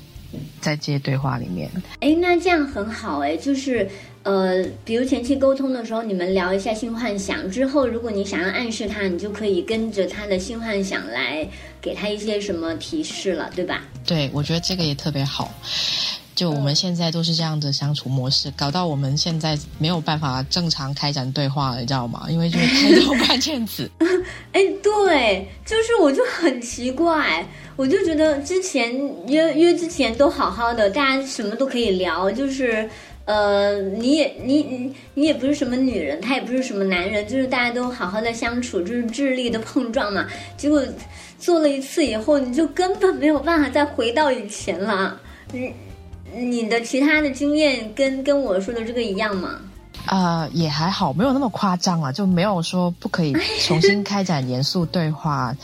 [0.60, 1.70] 在这些对话里面，
[2.00, 3.88] 哎，那这样很好哎，就是
[4.22, 11.46] 呃，比如前期沟通的时候，你们聊一下性幻想之后，如果你想要暗示他，你就可以跟着他的性幻想来
[11.80, 13.82] 给他一些什么提示了，对吧？
[14.06, 15.52] 对，我觉得这个也特别好。
[16.34, 22.26] 就我们现在都是这样的相处模式，搞到我们现在没有办法正常开展对话了，你知道吗？
[22.28, 23.88] 因为就是太多关键词。
[24.52, 28.92] 哎，对，就是我就很奇怪，我就觉得之前
[29.28, 32.88] 约约之前都好好的，大家什么都可以聊，就是
[33.24, 40.26] 呃，你也你你你也不是什么女人，他也不是什么男人，就是大家都好好的相处，就是智力的碰撞嘛。
[40.56, 40.84] 结果
[41.38, 45.20] 做了一次以后，你就根本没有办法再回到以前了。
[45.52, 45.72] 你
[46.36, 49.58] 你的其他的经验跟跟我说的这个一样吗？
[50.06, 53.32] 啊，也还好，没有那么夸张啊，就没有说不可以
[53.66, 55.56] 重新开展严肃对话。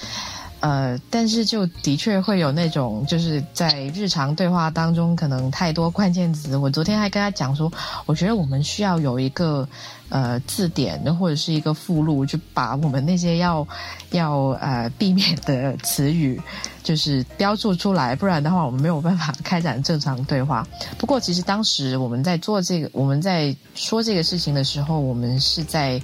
[0.61, 6.55] 呃，但是就的确会有那种，就是在日常对话当中，可能太多关键词。
[6.57, 7.73] 我昨天还跟他讲说，
[8.05, 9.66] 我觉得我们需要有一个
[10.11, 13.66] 呃字典，或者是一个附录，就把我们那些要
[14.11, 16.38] 要呃避免的词语，
[16.83, 20.66] 就是标注出来，不然的话，我们没有办法 开展正常对话。
[20.99, 25.99] 不过，其实当时我们在做这个，我们在说这个事情的时候，我们是在。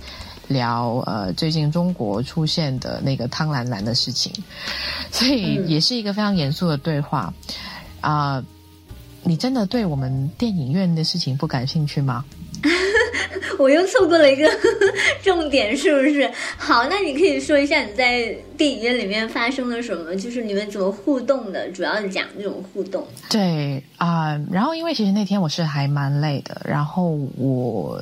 [0.49, 4.33] 聊呃最近中国出现的那个汤兰兰的事情，
[5.11, 7.33] 所以也是一个非常严肃的对话
[8.01, 8.43] 啊！
[9.25, 12.25] 你真的对我们电影院的事情不感兴趣吗？
[13.59, 14.49] 我又错过了一个
[15.23, 16.31] 重点，是不是？
[16.57, 23.05] 好，那你可以说一下你在电影院里面发生了什么，就是你们怎么互动的，主要讲这种互动。
[23.29, 28.01] 对啊，然后因为其实那天我是还蛮累的，然后我。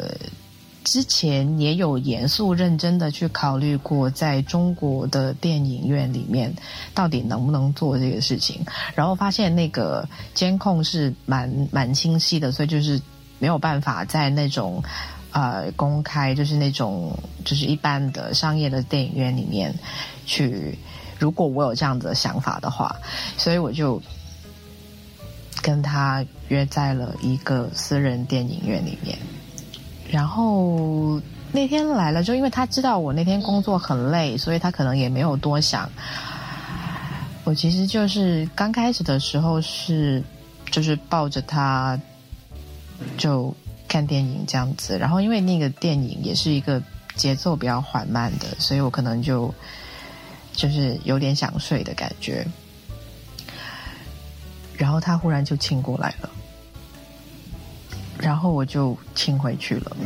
[0.85, 6.55] 之前也有严肃认真的去考虑过，在中国的电影院里面
[6.95, 13.01] 到底能不能做这个事情，然后发现那个监控是蛮蛮清晰的，所以就是
[13.39, 14.83] 没有办法在那种
[15.33, 19.75] 呃公开，就是那种就是一般的商业的电影院里面
[20.27, 20.79] 去。
[21.17, 22.95] 如果我有这样的想法的话，
[23.39, 24.03] 所以我就
[25.63, 29.17] 跟他约在了一个私人电影院里面。
[30.15, 35.91] 然后那天来了，就因为他知道我那天工作很累，所以他可能也没有多想。
[37.43, 40.23] 我其实就是刚开始的时候是，
[40.71, 42.01] 就是抱着他
[43.19, 43.53] 就
[43.89, 44.97] 看电影这样子。
[44.97, 46.81] 然后因为那个电影也是一个
[47.17, 49.53] 节奏比较缓慢的，所以我可能就
[50.53, 52.47] 就是有点想睡的感觉。
[54.79, 56.31] 然后他忽然就亲过来了。
[58.19, 59.97] 然后我就亲回去了。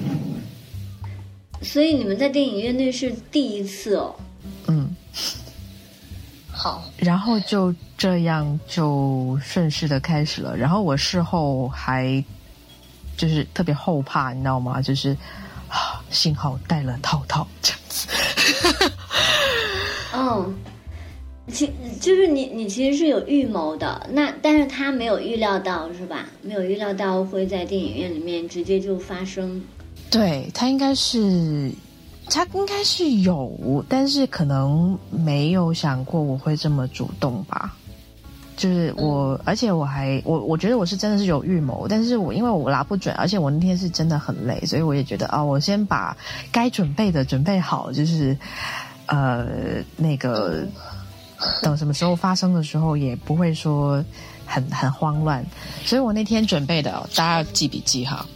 [1.62, 4.14] 所以你们在电影院那是第一次哦。
[4.66, 4.94] 嗯。
[6.50, 6.84] 好。
[6.96, 10.56] 然后就这样就顺势的开始了。
[10.56, 12.22] 然后我事后还
[13.16, 14.80] 就是特别后怕，你知道吗？
[14.80, 15.16] 就是
[15.68, 18.08] 啊，幸好带了套套这样子。
[20.14, 20.54] 嗯。
[21.50, 26.26] 其就是你，你其实是有预谋的，那但是他没有预料到，是吧？
[26.42, 29.62] 没有预料到会在电影院里面直接就发生。
[30.10, 31.70] 对他应该是，
[32.30, 37.74] 他应该是有，但是可能没有想过我会这么主动吧。
[38.56, 46.16] 就是我，而且我还我我觉得我是真的是有预谋，但是我因为我拿不准，而且我那天是真的很累，所以我也觉得啊，我先把
[46.52, 48.36] 该准备的准备好，就是
[49.06, 49.46] 呃
[49.96, 50.66] 那个。
[51.62, 54.04] 等什么时候发生的时候，也不会说
[54.44, 55.44] 很很慌乱，
[55.84, 58.26] 所以我那天准备的，大家要记笔记哈。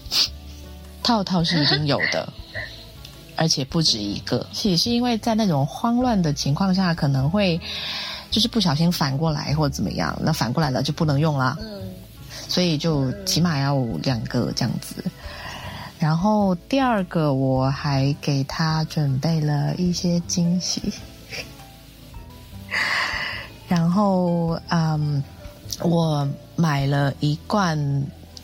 [1.03, 2.33] 套套是已经有的，
[3.35, 4.47] 而且不止一个。
[4.63, 7.61] 也是因为在那种慌乱的情况下，可能会
[8.31, 11.57] 就是不小心反过来或者怎么样，那反过来了就不能用了。
[11.61, 11.83] 嗯，
[12.49, 15.05] 所以就起码要两个这样子。
[15.99, 20.81] 然后第二个，我还给他准备了一些惊喜。
[23.69, 25.23] 然后，嗯，
[25.81, 27.79] 我买了一罐，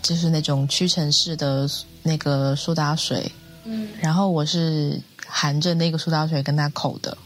[0.03, 1.69] 就是那种屈臣氏的
[2.03, 3.31] 那个苏打水，
[3.65, 7.19] 嗯，然后我是含着那个苏打水跟他口的，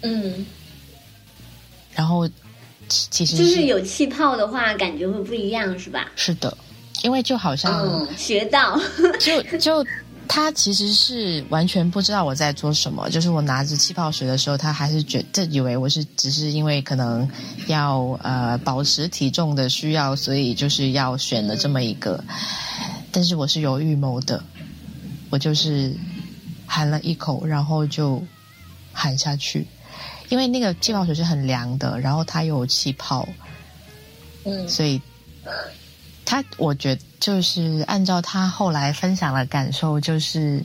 [0.00, 0.46] 嗯，
[1.94, 2.28] 然后
[2.88, 6.10] 其实就是有气泡的话，感觉会不一样，是吧？
[6.16, 6.56] 是的，
[7.02, 8.80] 因为就好像学到，
[9.20, 9.86] 就就。
[10.34, 17.28] 他其实是完全不知道我在做什么，就是我拿着气泡水的时候，他还是觉得以为我是只是因为可能
[17.66, 22.24] 要呃保持体重的需要，所以就是要选了这么一个。
[23.10, 24.42] 但是我是有预谋的，
[25.28, 25.94] 我就是
[26.66, 28.24] 含了一口，然后就
[28.90, 29.66] 含下去，
[30.30, 33.28] 因为那个气泡水是很凉的，然后它有气泡，
[34.44, 34.98] 嗯，所以。
[36.32, 40.64] 他，我觉得就是按照他后来分享的感受，就是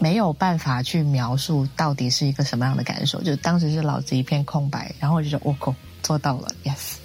[0.00, 3.22] 没有办法去描述到底是一个什么样的感受。
[3.22, 6.96] 就当时是脑子一片空白，然后我就说：“我靠，做到了，yes。”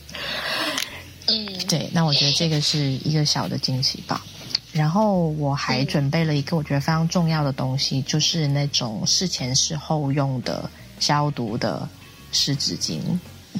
[1.30, 1.88] 嗯，对。
[1.94, 4.26] 那那我觉得这个是一个小的惊喜吧。
[4.72, 10.68] 然后我还准备了一个我觉得非常重要的东西，就是那种事前事后用的
[11.00, 11.88] 消毒的
[12.32, 13.00] 湿纸巾。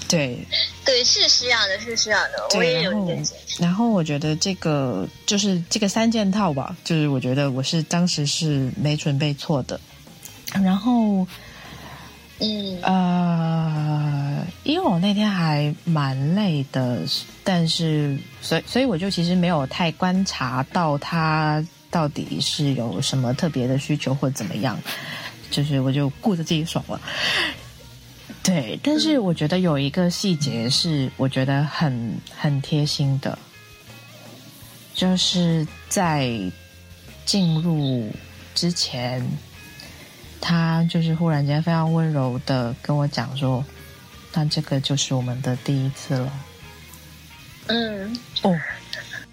[0.10, 0.38] 对，
[0.84, 2.48] 对，是需要的，是需要的。
[2.56, 3.24] 我也有一件。
[3.60, 9.80] 然后我觉得这个就是这个三件套吧，就是我觉得我是当时是没准备错的。
[10.64, 11.26] 然后，
[12.40, 17.00] 嗯呃，因为我那天还蛮累的，
[17.44, 24.78] 但是所以所以我就其实没有太观察到他到底是有什么特别的需求或怎么样，
[25.50, 27.00] 就是我就顾着自己爽了。
[28.44, 33.40] 对，但是我觉得有一个细节是我觉得很很贴心的，
[34.94, 36.30] 就是在
[37.26, 38.12] 进入
[38.54, 39.26] 之前，
[40.42, 43.64] 他就是忽然间非常温柔的跟我讲说
[44.36, 46.34] ：“那这个就是我们的第一次了。”
[47.68, 48.54] 嗯，哦。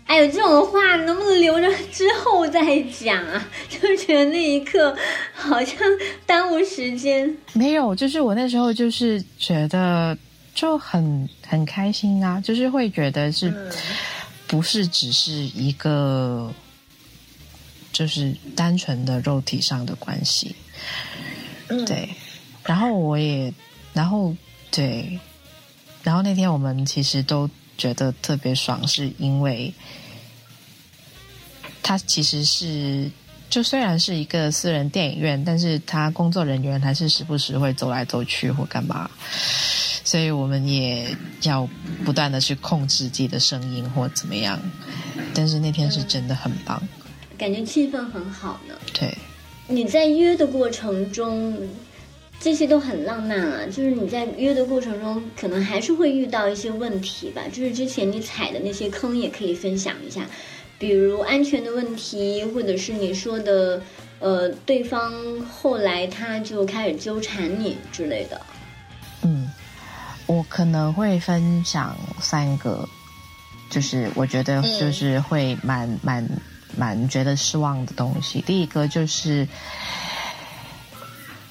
[0.06, 1.49] 哎呦，这种话能不能留着
[1.92, 3.48] 之后再讲啊？
[3.68, 4.96] 就觉得那一刻
[5.32, 5.76] 好像
[6.26, 7.36] 耽误时间。
[7.52, 10.16] 没有，就是我那时候就是觉得
[10.54, 13.52] 就很很开心啊，就是会觉得是
[14.46, 16.52] 不是只是一个
[17.92, 20.54] 就是单纯的肉体上的关系？
[21.86, 22.08] 对。
[22.64, 23.52] 然后我也，
[23.92, 24.34] 然后
[24.70, 25.18] 对，
[26.02, 29.72] 然后那天我们其实都觉得特别爽，是因为。
[31.82, 33.10] 他其实是，
[33.48, 39.10] 就虽然是一个私人电影院，但是他工作人员还是时不时会走来走去或干嘛，
[40.04, 41.68] 所以我们也要
[42.04, 44.60] 不断的去控制自己的声音或怎么样。
[45.34, 46.80] 但是那天是真的很棒，
[47.36, 48.74] 感觉气氛很好呢。
[48.92, 49.16] 对，
[49.68, 51.56] 你在约的过程中，
[52.40, 53.66] 这些都很浪漫啊。
[53.66, 57.42] 就是你在约的过程中，可能还是会遇到一些问题吧。
[57.52, 60.26] 就是之前你踩的那些坑，也可以分享一下。
[60.80, 63.80] 比如安全的问题，或者是你说的，
[64.18, 65.12] 呃，对方
[65.42, 68.40] 后来他就开始纠缠你之类的。
[69.22, 69.46] 嗯，
[70.26, 72.88] 我可能会分享三个，
[73.68, 76.26] 就是我觉得就是会蛮蛮
[76.76, 78.40] 蛮觉得失望的东西。
[78.40, 79.46] 第一个就是。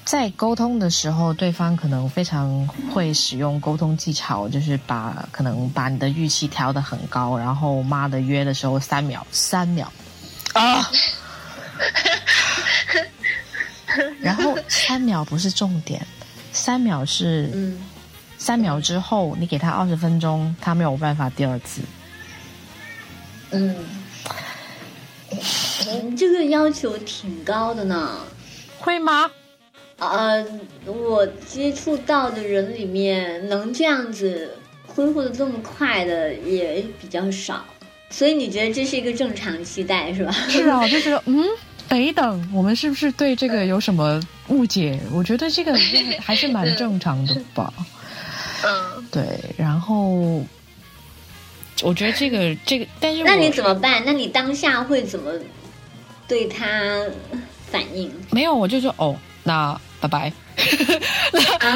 [0.10, 9.93] 在沟通的时候，对方可能非常会使用沟通技巧，就是把可能把你的预期调得很高，然后妈的约的时候三秒，三秒。
[10.54, 10.89] 啊，
[14.19, 16.04] 然后三秒不是重点，
[16.52, 17.78] 三秒是
[18.39, 21.84] 三秒之后你给他二十分钟，他没有办法第二次。
[23.52, 23.76] 嗯，
[26.17, 28.17] 这个要求挺高的呢，
[28.80, 29.30] 会吗？
[30.00, 30.46] 呃，
[30.86, 34.56] 我接触到的人里面，能这样子
[34.88, 37.66] 恢复的这么快的也比较少，
[38.10, 40.32] 所以你觉得这是一个正常期待是吧？
[40.32, 41.46] 是啊，就觉得嗯，
[41.90, 44.98] 等等，我们是不是对这个有什么误解？
[45.12, 45.78] 我觉得这个
[46.22, 47.74] 还是蛮正常的吧。
[48.64, 49.24] 嗯，对，
[49.58, 50.42] 然后
[51.84, 54.02] 我觉得这个这个，但是那你怎么办？
[54.06, 55.32] 那你当下会怎么
[56.26, 56.66] 对他
[57.70, 58.10] 反应？
[58.32, 59.78] 没有，我就说哦，那。
[60.00, 60.32] 拜拜，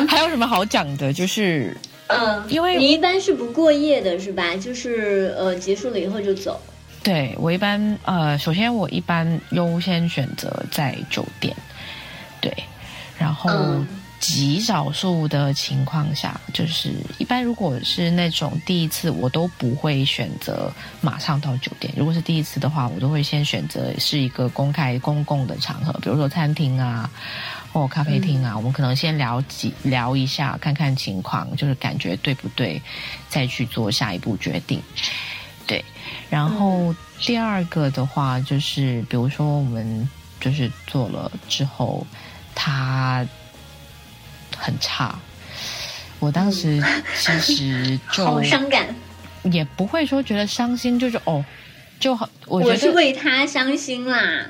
[0.08, 1.12] 还有什么好讲的？
[1.12, 1.76] 就是，
[2.08, 4.56] 嗯，因为你一般是不过夜的，是吧？
[4.56, 6.60] 就是呃，结束了以后就走。
[7.04, 11.54] 对我一般呃，首先我一般优先选择在酒店，
[12.40, 12.50] 对，
[13.18, 13.52] 然后
[14.22, 21.94] 极少数的情况下，就是一般如果是那种第一次，我都不会选择马上到酒店。
[21.98, 27.10] 如果是第一次的话，我都会先选择是一个公开公共的场合，比如说餐厅啊。
[27.74, 32.80] 或咖啡厅啊，我们可能先聊几聊一下，看看情况，就是感觉对不对，
[33.28, 34.80] 再去做下一步决定。
[35.66, 35.84] 对，
[36.30, 40.08] 然后第二个的话，就是比如说我们
[40.40, 42.06] 就是做了之后，
[42.54, 43.26] 他
[44.56, 45.18] 很差，
[46.20, 46.80] 我当时
[47.18, 48.94] 其实就好伤感，
[49.46, 51.44] 也不会说觉得伤心，就是哦，
[52.00, 54.46] 就好，我是为他伤心啦。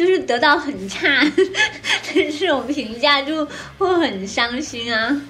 [0.00, 1.34] 就是得到很差的
[2.14, 5.20] 这种评价，就会很伤心啊。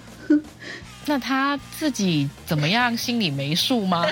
[1.06, 2.96] 那他自己怎么样？
[2.96, 4.06] 心里没数吗？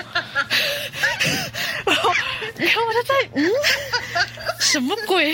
[1.85, 2.11] 然后，
[2.57, 3.49] 然后我就在嗯，
[4.59, 5.33] 什么鬼？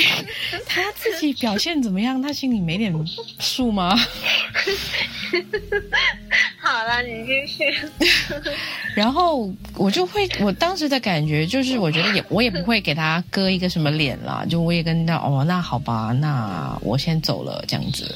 [0.67, 2.21] 他自己表现怎么样？
[2.21, 2.93] 他心里没点
[3.39, 3.99] 数吗？
[6.65, 7.63] 好了，你继续。
[8.95, 18.15] 然后我就会，我当时的感觉就是，我觉得也我也不会给他割一个什么脸啦，就我也跟他哦，那好吧，那我先走了这样子。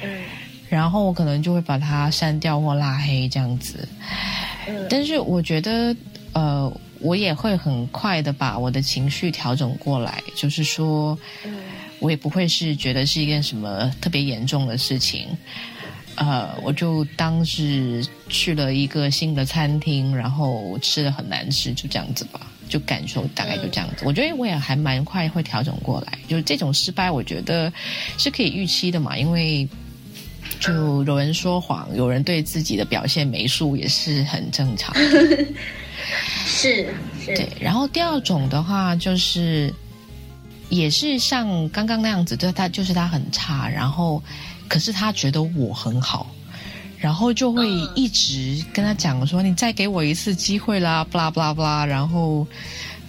[0.00, 0.22] 嗯。
[0.68, 3.88] 然后我可能就会把他删掉或拉黑这样子。
[4.68, 4.86] 嗯。
[4.88, 5.96] 但是我觉得，
[6.32, 11.18] 呃，我也会很快的把我的情绪调整过来，就是说，
[11.98, 15.26] 我也不会是觉得是一件什么特别严重的事情。
[16.20, 24.04] 呃，我就当是去了一个新的餐厅，然后吃的很难吃，就这样子吧，就感受大概就这样子。
[24.04, 27.72] 我觉得我也还蛮快会调整过来，就是这种失败，我觉得
[28.18, 29.66] 是可以预期的嘛，因为
[30.60, 34.94] 就有人说谎，有人对自己的表现没数，也是很正常。
[36.44, 36.86] 是
[37.18, 37.34] 是。
[37.34, 39.72] 对，然后第二种的话，就是
[40.68, 44.22] 也是像刚刚那样子，就他就是他很差，然后。
[44.70, 46.30] 可是他觉得我很好，
[46.96, 52.46] 然后就会一直跟他讲说：“你再给我一次机会啦，不啦不啦不啦。”然后，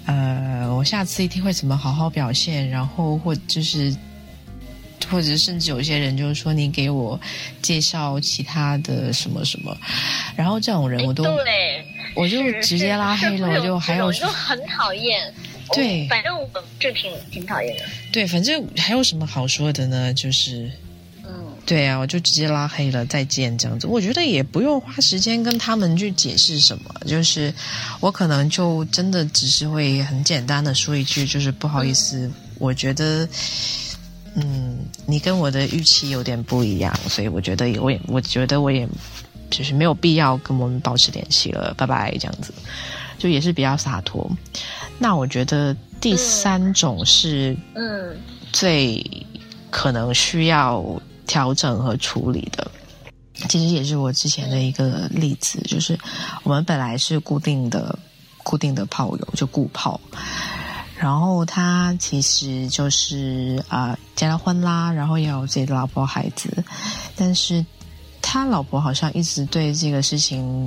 [0.07, 2.67] 呃，我下次一定会怎么好好表现。
[2.67, 3.95] 然后或就是，
[5.07, 7.19] 或者甚至有些人就是说：“你给我
[7.61, 9.77] 介绍其他的什么什么。”
[10.35, 11.23] 然后这种人我都，
[12.15, 13.47] 我就直接拉黑了。
[13.47, 15.31] 我就还有就很讨厌。
[15.73, 16.49] 对，反正我
[16.79, 17.83] 就挺挺讨厌的。
[18.11, 20.11] 对，反正还有什么好说的呢？
[20.15, 20.67] 就是。
[21.71, 23.87] 对啊，我就直接拉黑了，再见这样子。
[23.87, 27.53] 我觉得也不用花时间跟他们去解释什么，就是
[28.01, 33.25] 我可能就真的只是会很简单的说一句，就是不好意思，我觉得，
[34.35, 38.85] 嗯，你跟我的预期有点不一样，所以我觉得我也我觉得我也
[39.49, 42.53] 就是没有必要跟我们保持联系了，拜拜这样子，
[43.17, 44.29] 就也是比较洒脱。
[44.99, 48.13] 那我觉得第三种是嗯
[48.51, 49.01] 最
[49.69, 51.01] 可能需要。
[51.27, 52.69] 调整和处理的，
[53.49, 55.97] 其实也是我之前的一个例子，就是
[56.43, 57.97] 我们本来是固定的、
[58.43, 59.99] 固定的炮友，就固炮，
[60.97, 66.63] 然后他其实就是啊结了婚啦，然后也有自己的老婆孩子，
[67.15, 67.65] 但是。
[68.33, 70.65] 他老婆好像一直对这个事情，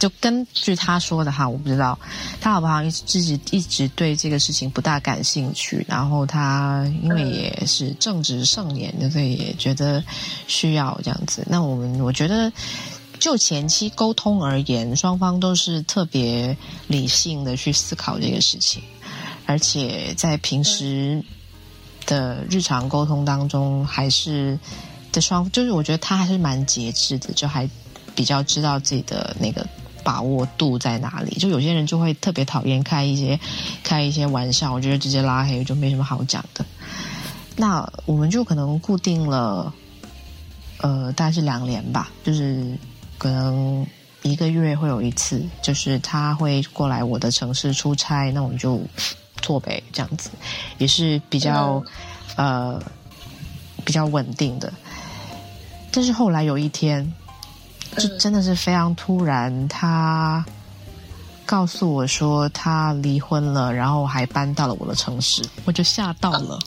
[0.00, 1.96] 就根据他说的哈，我不知道，
[2.40, 5.86] 他老婆好像一直自己一直对这个事情不大感兴趣。
[5.88, 10.02] 然后他因为也是正值盛年，所以也觉得
[10.48, 11.46] 需要这样子。
[11.48, 12.52] 那我们我觉得，
[13.20, 16.56] 就前期沟通而言，双方都是特别
[16.88, 18.82] 理性的去思考这个事情，
[19.46, 21.24] 而且在平时
[22.06, 24.58] 的日常沟通当中，还是。
[25.14, 27.68] 的双就是我觉得他还是蛮节制的，就还
[28.14, 29.66] 比较知道自己的那个
[30.02, 31.36] 把握度在哪里。
[31.38, 33.38] 就有些人就会特别讨厌开一些
[33.82, 36.64] 开一些玩笑，我觉得直接拉黑就没什么好讲的。
[37.56, 39.72] 那我们就可能固定了，
[40.78, 42.76] 呃，大概是两年吧，就是
[43.16, 43.86] 可能
[44.22, 48.82] 一个月会有一次，就是他会过来我的城市出差，那我们就
[49.40, 50.30] 做呗，这样子
[50.78, 51.80] 也是比较
[52.34, 52.82] 呃
[53.84, 54.72] 比较稳定的。
[55.94, 57.12] 但是后来有一天，
[57.96, 60.44] 就真的是非常突然，他
[61.46, 66.58] 告诉我说他离婚了，然后还搬到了我的城市，我就吓到了。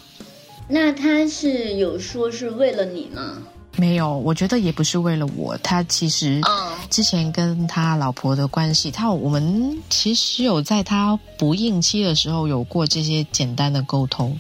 [0.70, 3.38] 那他是有说是为了你吗？
[3.76, 5.56] 没有，我觉得也不是为了我。
[5.58, 6.42] 他其实
[6.90, 14.38] 之前跟他老婆的关系，他我们其实有在他不应期的时候有过这些简单的沟通。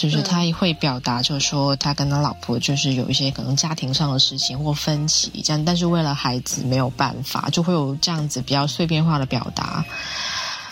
[0.00, 9.84] 就是他会表达，就是说他跟他老婆就是有一些可能家庭上的事情或分歧这样，但是为了孩子没有办法，就会有这样子比较碎片化的表达。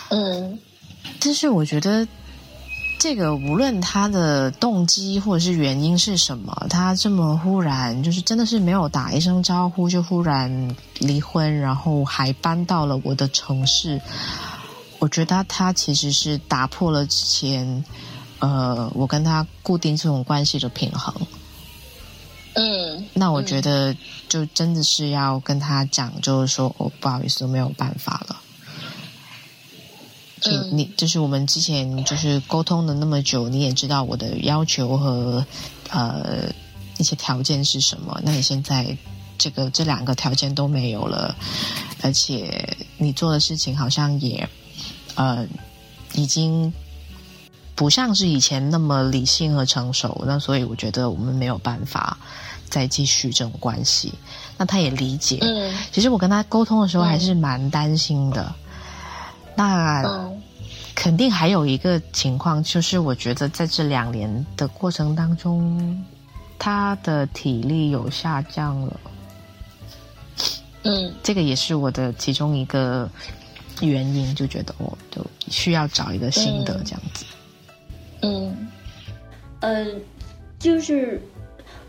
[0.09, 0.59] 嗯，
[1.20, 2.09] 但是我觉得
[2.99, 14.01] 这个无论他的动机或者是原因是什么，他这么忽然就是真的是没有打一声招呼就忽然离婚，然后还搬到了我的城市，
[14.99, 17.85] 我觉得他其实是打破了之前。
[18.41, 21.12] 呃，我跟他固定这种关系的平衡，
[22.55, 23.97] 嗯，那我觉得
[24.28, 28.36] 就真的是要跟他讲，就是说，哦，不好意思，没有办法了。
[30.41, 35.45] 就你，就是我们之前就是沟通了那么久，你也知道我的要求和
[35.91, 36.49] 呃
[36.99, 38.20] 一些条件是什么。
[38.22, 38.97] 那你现在
[39.36, 41.34] 这个这两个条件都没有了，
[42.03, 44.49] 而且你做的事情好像也
[45.16, 45.45] 呃
[46.14, 46.72] 已经。
[47.79, 52.18] 不像是以前那么理性和成熟，那所以我觉得我们没有办法
[52.68, 54.12] 再继续这种关系。
[54.57, 55.39] 那他也理解。
[55.43, 58.53] 嗯，其实我跟他沟通的时候还是蛮担心的。
[59.55, 60.29] 那
[60.93, 66.05] 肯定还有一个情况，就是我觉得在这两年的过程当中，
[66.59, 69.01] 他的体力有下降了。
[70.83, 73.09] 嗯，这个也是我的其中一个
[73.81, 77.24] 原因，就觉得我就需要找一个新的这样子。
[77.24, 77.38] 嗯，
[79.60, 79.86] 呃，
[80.58, 81.20] 就是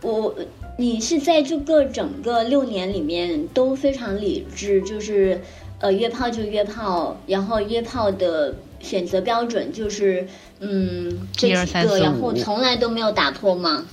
[0.02, 0.36] 我，
[0.78, 5.42] 你是在这个整个六年里面都非常理智，就是
[5.80, 10.28] 呃约炮就约炮，然后约炮的选择标准就是
[10.60, 13.86] 嗯这几个，三四然后从来都没有打破吗？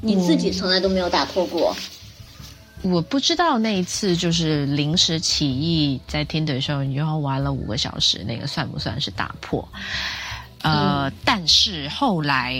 [0.00, 1.74] 你自己从来都没有打破过？
[2.82, 9.68] 我不知道那一次就是临时起意在 Tinder 上，然后玩了五个小时，那个算不算是打破？
[10.62, 12.54] 呃，但是后来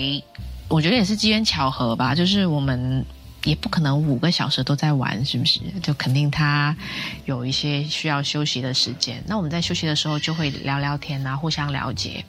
[0.68, 3.04] 我觉得也是机缘巧合吧，就是我们
[3.44, 5.60] 也不可能五个小时都在玩，是不是？
[5.82, 6.76] 就肯定他
[7.24, 9.22] 有一些需要休息的时间。
[9.26, 12.24] 那我们在休息的时候就会聊聊天啊，互相了解。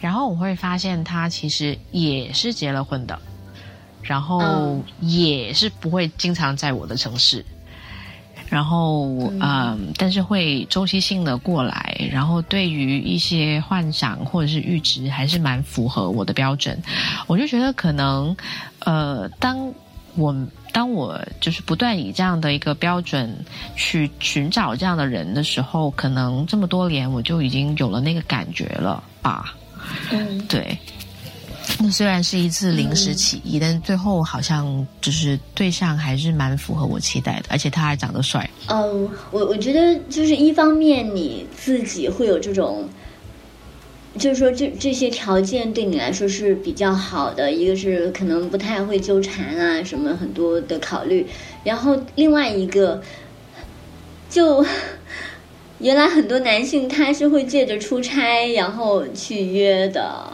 [0.00, 3.18] 然后我会发现他其实也是结了婚的。
[4.00, 7.44] 然后嗯也是不会经常在我的城市，
[8.48, 16.80] 然后嗯、但是会周期性的过来，然后对于一些幻想或者是阈值还是蛮符合我的标准，
[17.26, 18.36] 我就觉得可能
[18.80, 19.72] 呃，当
[20.16, 20.34] 我
[20.72, 23.44] 当我就是不断以这样的一个标准
[23.76, 29.54] 去寻找这样的人的时候，可能这么多年我就已经有了那个感觉了吧。
[30.10, 30.97] 嗯对，那
[31.90, 38.48] 虽然是一次临时起意，但是最后好像就是对象还是蛮符合我期待的，而且他还长得帅。
[38.66, 42.88] 嗯，我我觉得就是一方面你自己会有这种，
[44.18, 51.26] 就是说这这些条件对你来说是比较好的，一个是可能不太会纠缠啊，什么很多的考虑，
[51.64, 53.00] 然后另外一个
[54.28, 54.64] 就。
[55.80, 60.28] 原来很多男性他是会借着出差然后去约的，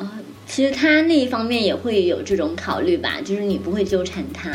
[0.47, 4.51] 其实他那一方面也会有这种考虑吧，就是你不会纠缠他。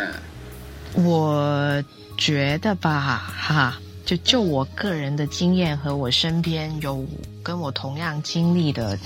[0.93, 1.83] 我
[2.17, 7.05] 觉得吧，哈，就就我个人的经验和我身边有
[7.43, 8.97] 跟我同样经历的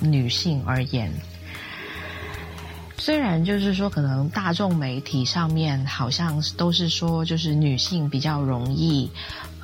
[0.00, 1.12] 女性而言，
[2.98, 9.10] 虽然就是说，可能大众媒体上面好像都是说，就是女性比较容易，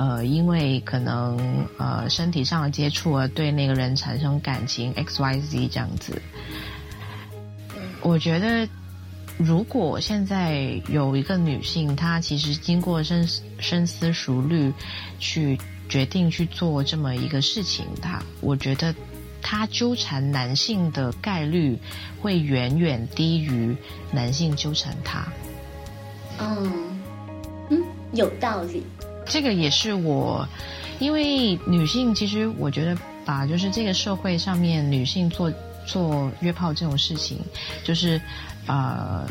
[0.03, 1.39] 呃，因为可能
[1.79, 6.21] 呃身体上的接触而对那个人产生感情，X Y Z 这样子。
[8.01, 8.69] 我觉得，
[9.39, 13.29] 如果现在有一个女性，她其实经过深
[13.61, 14.73] 深思熟虑，
[15.21, 15.57] 去
[15.89, 18.93] 决定去做这么一个事情，她我觉得
[19.41, 21.79] 她纠缠男性的概率
[22.21, 23.77] 会远远低于
[24.11, 25.25] 男性纠缠她。
[26.41, 27.01] 嗯
[27.71, 27.81] 嗯，
[28.15, 28.83] 有道理。
[29.25, 30.47] 这个也是我，
[30.99, 35.51] 因为女性其实我觉得把就是这个社会上面女性做
[35.87, 37.39] 做约炮这种事情，
[37.85, 38.21] 就是
[38.67, 39.27] 呃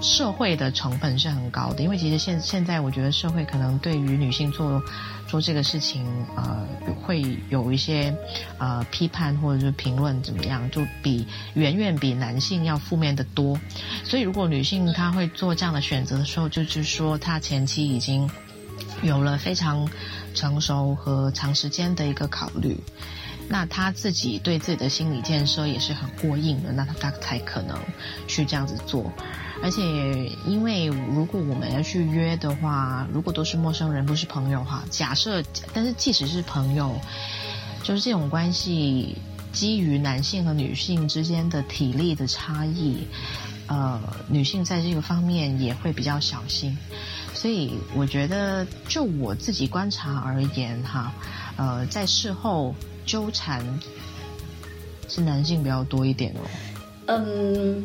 [0.00, 4.82] 社会的成本是很高的，因为其实现现在我觉得社会可能对于女性做
[5.26, 6.06] 做这个事情
[6.36, 6.66] 呃
[7.02, 8.14] 会有一些
[8.58, 13.58] 呃批判或者是评论怎么样，就比远远比男性要负面的多，
[14.04, 18.28] 所以如果女性她会做这样的选择的时候，就是说她前期已经。
[19.02, 19.88] 有了非常
[20.34, 22.76] 成熟和长时间的一个考虑，
[23.48, 27.78] 那他自己对自己的心理建设也是很过硬的，那他他才可能
[28.26, 29.12] 去这样子做。
[29.60, 29.82] 而且，
[30.46, 35.42] 因为如果我们要去约的话，如果都是陌生人，不是朋友哈，假设，
[35.72, 36.96] 但是即使是朋友，
[37.82, 39.16] 就是这种关系，
[39.52, 42.98] 基于男性和女性之间的体力的差异，
[43.66, 46.78] 呃，女性在这个方面也会比较小心。
[47.38, 51.12] 所以我觉得，就我自己观察而言，哈，
[51.56, 52.74] 呃，在事后
[53.06, 53.64] 纠缠
[55.06, 56.40] 是男性比较多一点哦。
[57.06, 57.84] 嗯，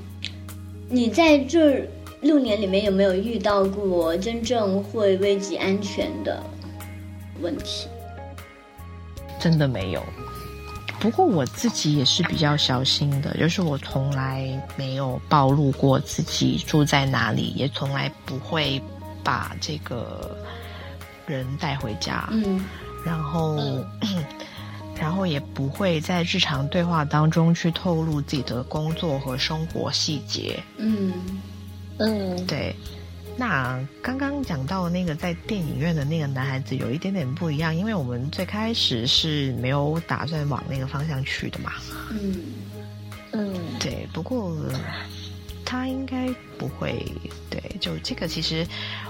[0.89, 1.87] 你在这
[2.21, 6.41] 六年里面有没有遇到过真正会危及安全的
[7.39, 7.87] 问题？
[9.39, 10.03] 真的没有。
[10.99, 18.81] 不过我自己也是比较小心的，就是我从来没有暴露过自己住在哪里，也从来不会
[19.23, 20.37] 把这个
[21.25, 22.27] 人带回家。
[22.31, 22.63] 嗯。
[23.05, 23.57] 然后，
[24.95, 30.61] 然后也不会在日常对话当中去透露自己的工作和生活细节。
[30.77, 31.13] 嗯。
[31.99, 32.75] 嗯，对，
[33.37, 41.73] 那刚刚讲到那个在电影院的那个男孩子有一点点不一样，因为我们最开始是没有打算往那个方向去的嘛。
[42.09, 42.41] 嗯。
[43.33, 44.55] 嗯，对，不过
[45.73, 47.03] 他应该不会。
[47.49, 48.63] 对，就这个，其实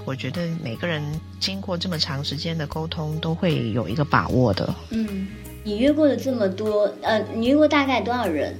[0.06, 1.02] 我觉得每个人
[1.38, 4.74] 经过这么长时间的沟通，都会有一个把握的。
[4.88, 5.28] 嗯，
[5.62, 8.58] 你约过的这么多，呃，你约过大概多少人？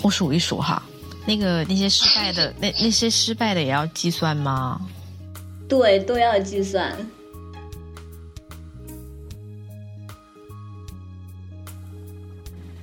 [0.00, 0.82] 我数一数哈，
[1.26, 4.80] 那个那些失败的 那那些失败的也要计算吗？
[5.68, 6.96] 对，都要计算。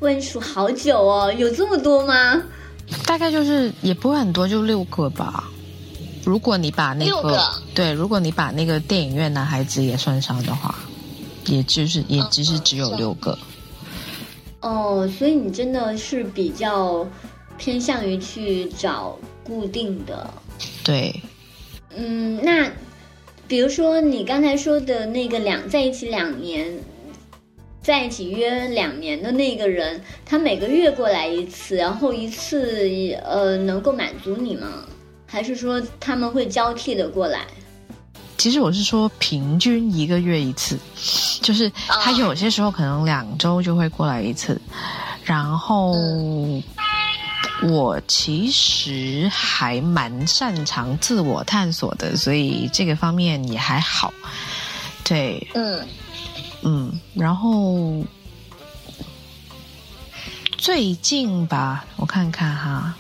[0.02, 2.44] 问数好久哦，有这么多吗？
[3.06, 5.50] 大概就是也不会很多，就六个吧。
[6.24, 7.40] 如果你把那个个
[7.74, 10.76] 对，如果你把那个电影院男孩子也算上的话，
[11.48, 13.38] 也就是也只是只有六个。
[14.60, 17.08] 哦，所以你真的是比较
[17.58, 20.32] 偏向于去找固定的。
[20.84, 21.20] 对，
[21.96, 22.70] 嗯，那
[23.48, 26.72] 比如说你刚才说的那个两在一起两年，
[27.82, 32.88] 在一起约两年的那个人，他每个月过来一次，然后一次
[33.26, 34.68] 呃能够满足你吗？
[35.26, 37.48] 还是说他们会交替的过来？
[38.38, 40.78] 其实我是说平均一个月一次，
[41.42, 44.60] 就是他有些时候可能两周就会过来一次，
[45.24, 45.96] 然后
[47.64, 54.12] 我其实还蛮擅长自我探索的，所以这个方面也还好。
[55.04, 55.88] 对，嗯
[56.64, 58.04] 嗯，然后
[60.58, 62.96] 最近吧，我看看哈，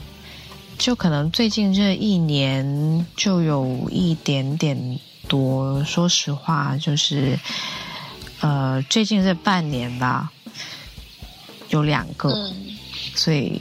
[0.78, 5.00] 就可能最近这一年就有一点点。
[5.28, 7.40] 多，说实话，就是，
[8.42, 10.30] 呃，最近这半年吧，
[11.70, 12.52] 有两个，
[13.14, 13.60] 所以，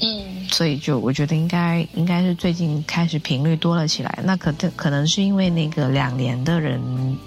[0.50, 4.18] 所以就我觉得应该应该是最近开始频率多了起来。
[4.24, 6.80] 那可可能是因为那个两年的人，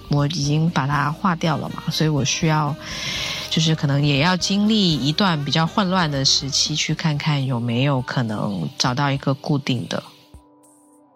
[0.10, 2.76] 我已经把它划掉了嘛，所以我需要，
[3.50, 10.02] 就是可能也要经历一段比较混乱的时期，去看看有没有可能找到一个固定的。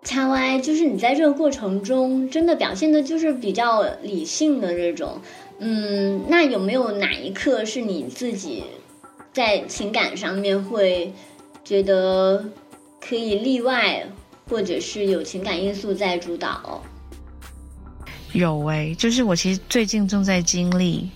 [0.03, 5.19] 叉 Y 就是你在这个过程中真的表现的就是比较理性的这种，
[5.59, 8.63] 嗯，那有没有哪一刻是你自己
[9.37, 11.13] 在情感上面会
[11.63, 12.43] 觉得
[12.99, 14.03] 可以例外，
[14.49, 16.81] 或者是有情感因素在主导？
[18.33, 21.07] 有诶，就是我其实最近正在经历，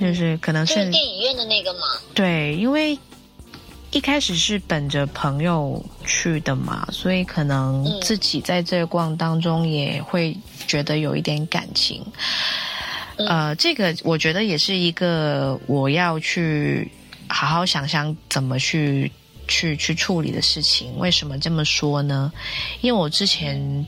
[0.00, 1.80] 就是可能是电影院的那个吗？
[2.14, 2.98] 对，因为。
[3.94, 10.34] 一开始是本着朋友去的嘛，所以可能自己在这逛当中也会
[10.66, 12.02] 觉得有一点感情。
[13.16, 16.90] 呃，这个我觉得也是一个我要去
[17.28, 19.10] 好好想想怎么去
[19.46, 20.96] 去去处理的事情。
[20.98, 22.32] 为什么这么说呢？
[22.80, 23.86] 因为我之前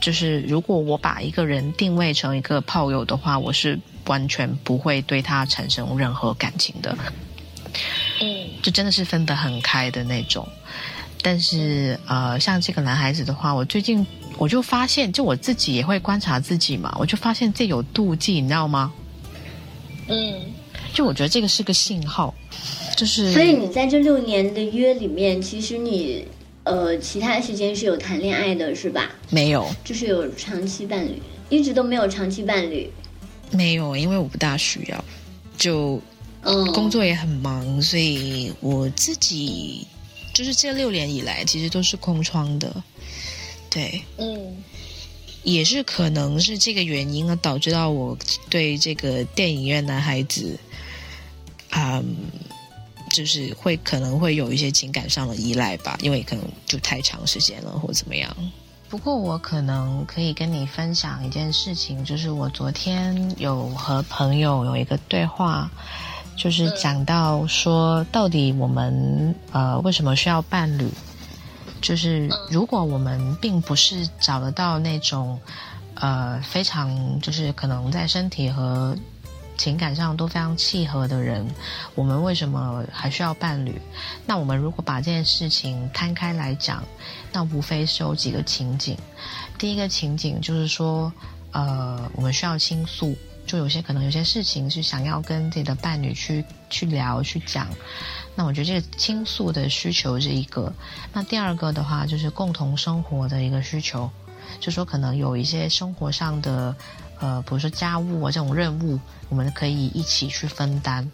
[0.00, 6.96] 就是如果我把一个人定位成一个炮友的话，我是完全不会对他产生任何感情的。
[8.20, 10.46] 嗯，就真的是分得很开的那种，
[11.22, 14.06] 但是呃，像这个男孩子的话，我最近
[14.36, 18.92] 我就发现，就我自己也会观察自己嘛，我就发现这有妒忌，你知道吗？
[20.08, 20.40] 嗯，
[20.92, 22.34] 就我觉得这个是个信号，
[22.96, 26.26] 就是所以你在这六年的约里面，其实你
[26.64, 29.10] 呃其他时间是有谈恋爱的，是吧？
[29.30, 32.90] 没有，就是有长期伴侣，一直都没有长期伴侣。
[33.50, 35.04] 没有，因为我不大需要，
[35.56, 36.00] 就
[36.42, 36.66] 嗯。
[36.72, 39.86] 工作也很忙，所以我自己
[40.34, 42.82] 就是这六年以来，其实都是空窗的。
[43.74, 44.56] 对，嗯，
[45.42, 48.16] 也是可能是这个原因啊，导致到我
[48.48, 50.56] 对这个电影院男孩子，
[51.70, 52.14] 嗯，
[53.10, 58.34] 就是会可能会有一些情感上的依赖吧，因为可能就太长时间了，或怎么样。
[58.88, 65.68] 不过我可能可以跟你分享一件事情，就是我昨天有和朋友有一个对话。
[66.36, 70.84] 就是讲到说，到底我们呃为什么需要伴侣？
[71.84, 75.38] 就是如果我们并不是找得到那种
[75.96, 78.96] 呃非常就是可能在身体和
[79.58, 81.46] 情感上都非常契合的人，
[81.94, 83.78] 我们为什么还需要伴侣？
[84.24, 86.82] 那我们如果把这件事情摊开来讲，
[87.30, 88.96] 那无非是有几个情景。
[89.58, 91.12] 第一个情景就是说，
[91.52, 93.14] 呃，我们需要倾诉。
[93.46, 97.68] 就有些可能有些事情是想要跟自己的伴侣去去聊去讲，
[98.34, 100.72] 那我觉得这个倾诉的需求是一个。
[101.12, 104.10] 那第二个的话就是共同生活的一个需求，
[104.60, 106.74] 就说可能有一些生活上的
[107.20, 111.10] 呃，比如说家务啊这种任务，我们可以一起去分担。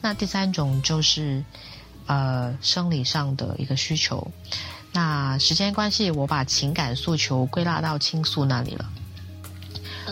[0.00, 1.44] 那第三种就是
[2.06, 4.26] 呃生理上的一个需求。
[4.92, 8.90] 那时间关系，我把情感诉求归纳到倾诉那里了。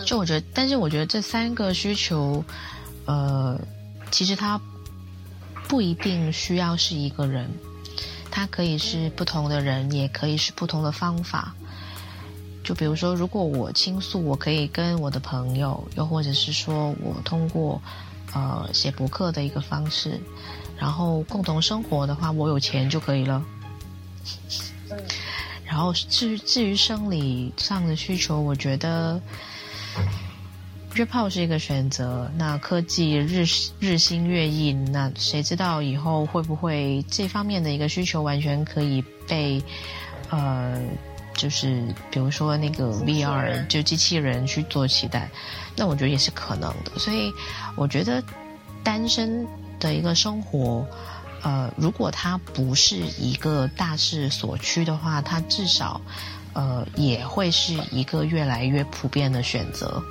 [0.05, 2.43] 就我觉得，但是我觉得这三个需求，
[3.05, 3.57] 呃，
[4.11, 4.59] 其实它
[5.73, 7.49] 不一定需要是一个人，
[8.29, 11.55] 它可以是不同的人，也可以是不同的方法。
[12.63, 17.81] 就比如说，如果我倾诉，我可以跟我的朋友，又或者是说我通过
[18.35, 20.21] 呃写博客的一个方式，
[20.77, 23.43] 然后共同生活的话，我有钱就可以了。
[25.65, 29.19] 然后至于至于生理上的需求，我觉得。
[30.95, 33.43] 约炮是一个选择，那科技日
[33.79, 39.61] 日新月异，那谁知道以后会不会这方面的一个需求完全可以被，
[40.29, 40.79] 呃，
[41.33, 45.29] 就就是比如说那个 VR 就机器人去做期待，
[45.75, 46.97] 那我觉得也是可能的。
[46.97, 47.33] 所以
[47.75, 48.23] 我觉得
[48.81, 49.45] 单身
[49.79, 50.85] 的一个生活，
[51.41, 55.99] 呃，如果它不是一个大势所趋的话，它至少
[56.53, 60.01] 呃也会是一个越来越普遍的选择。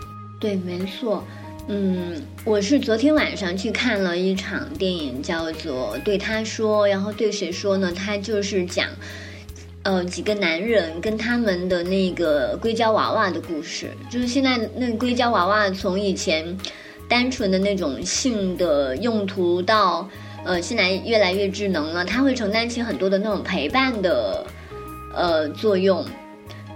[0.43, 1.23] 对，没错。
[1.69, 7.93] 嗯，我是昨天晚上去看了一场电影，叫做《对他说》，然后对谁说呢？
[7.93, 8.89] 他就是讲，
[9.85, 13.93] 呃，几个男人跟他们的那个硅胶娃娃的故事。
[14.11, 16.59] 就是现在那硅胶娃娃从以前
[17.09, 20.09] 单纯的那种性的用途，到
[20.45, 24.45] 呃现在越来越智能了，它会承担起很多的那种陪伴的
[25.15, 26.05] 呃作用。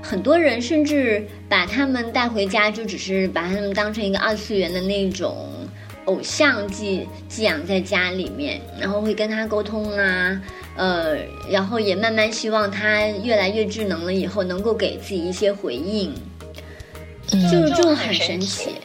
[0.09, 5.49] 很多人甚至把他们带回家，就只是把他们当成一个二次元的那种
[6.05, 10.41] 偶像寄寄养在家里面，然后会跟他沟通啊，
[10.77, 11.17] 呃，
[11.51, 16.15] 然后也慢慢希望他越来越智能了以后能够给自己一些回应，
[17.51, 18.77] 就就很神奇。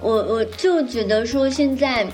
[0.00, 2.04] 我我就觉得说现在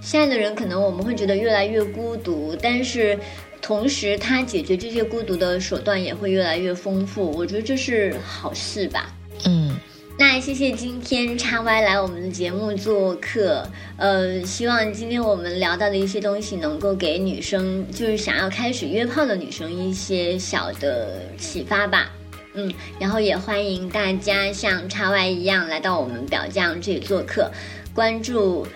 [0.00, 3.18] 现在的人可能我们会觉得越来越孤独，但是。
[3.64, 9.10] 同时，他解决这些孤独的手段也会越来越丰富，我觉得这是好事吧。
[9.46, 9.74] 嗯，
[10.18, 22.12] 那谢谢今天叉 Y 来我们的节目做客，呃，希望今天我们聊到的一些东西能够给女生，就是想要开始约炮的女生一些小的启发吧。
[22.52, 27.50] 嗯，然后也欢迎大家像叉 Y 一样来到我们表匠这里做客，
[27.94, 28.66] 关注。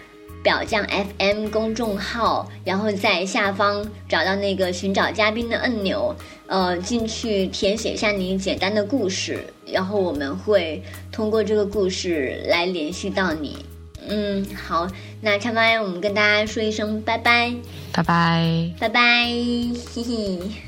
[0.43, 6.15] 表匠 FM 公众号，然后在下方找到那个寻找嘉宾的按钮，
[6.47, 13.65] 呃，进去填写一下你简单的故事，然后我们会通过这个故事来联系到你。
[14.09, 14.89] 嗯，好，
[15.21, 17.53] 那差不我们跟大家说一声拜拜，
[17.93, 19.27] 拜拜，拜拜，
[19.95, 20.68] 嘿嘿。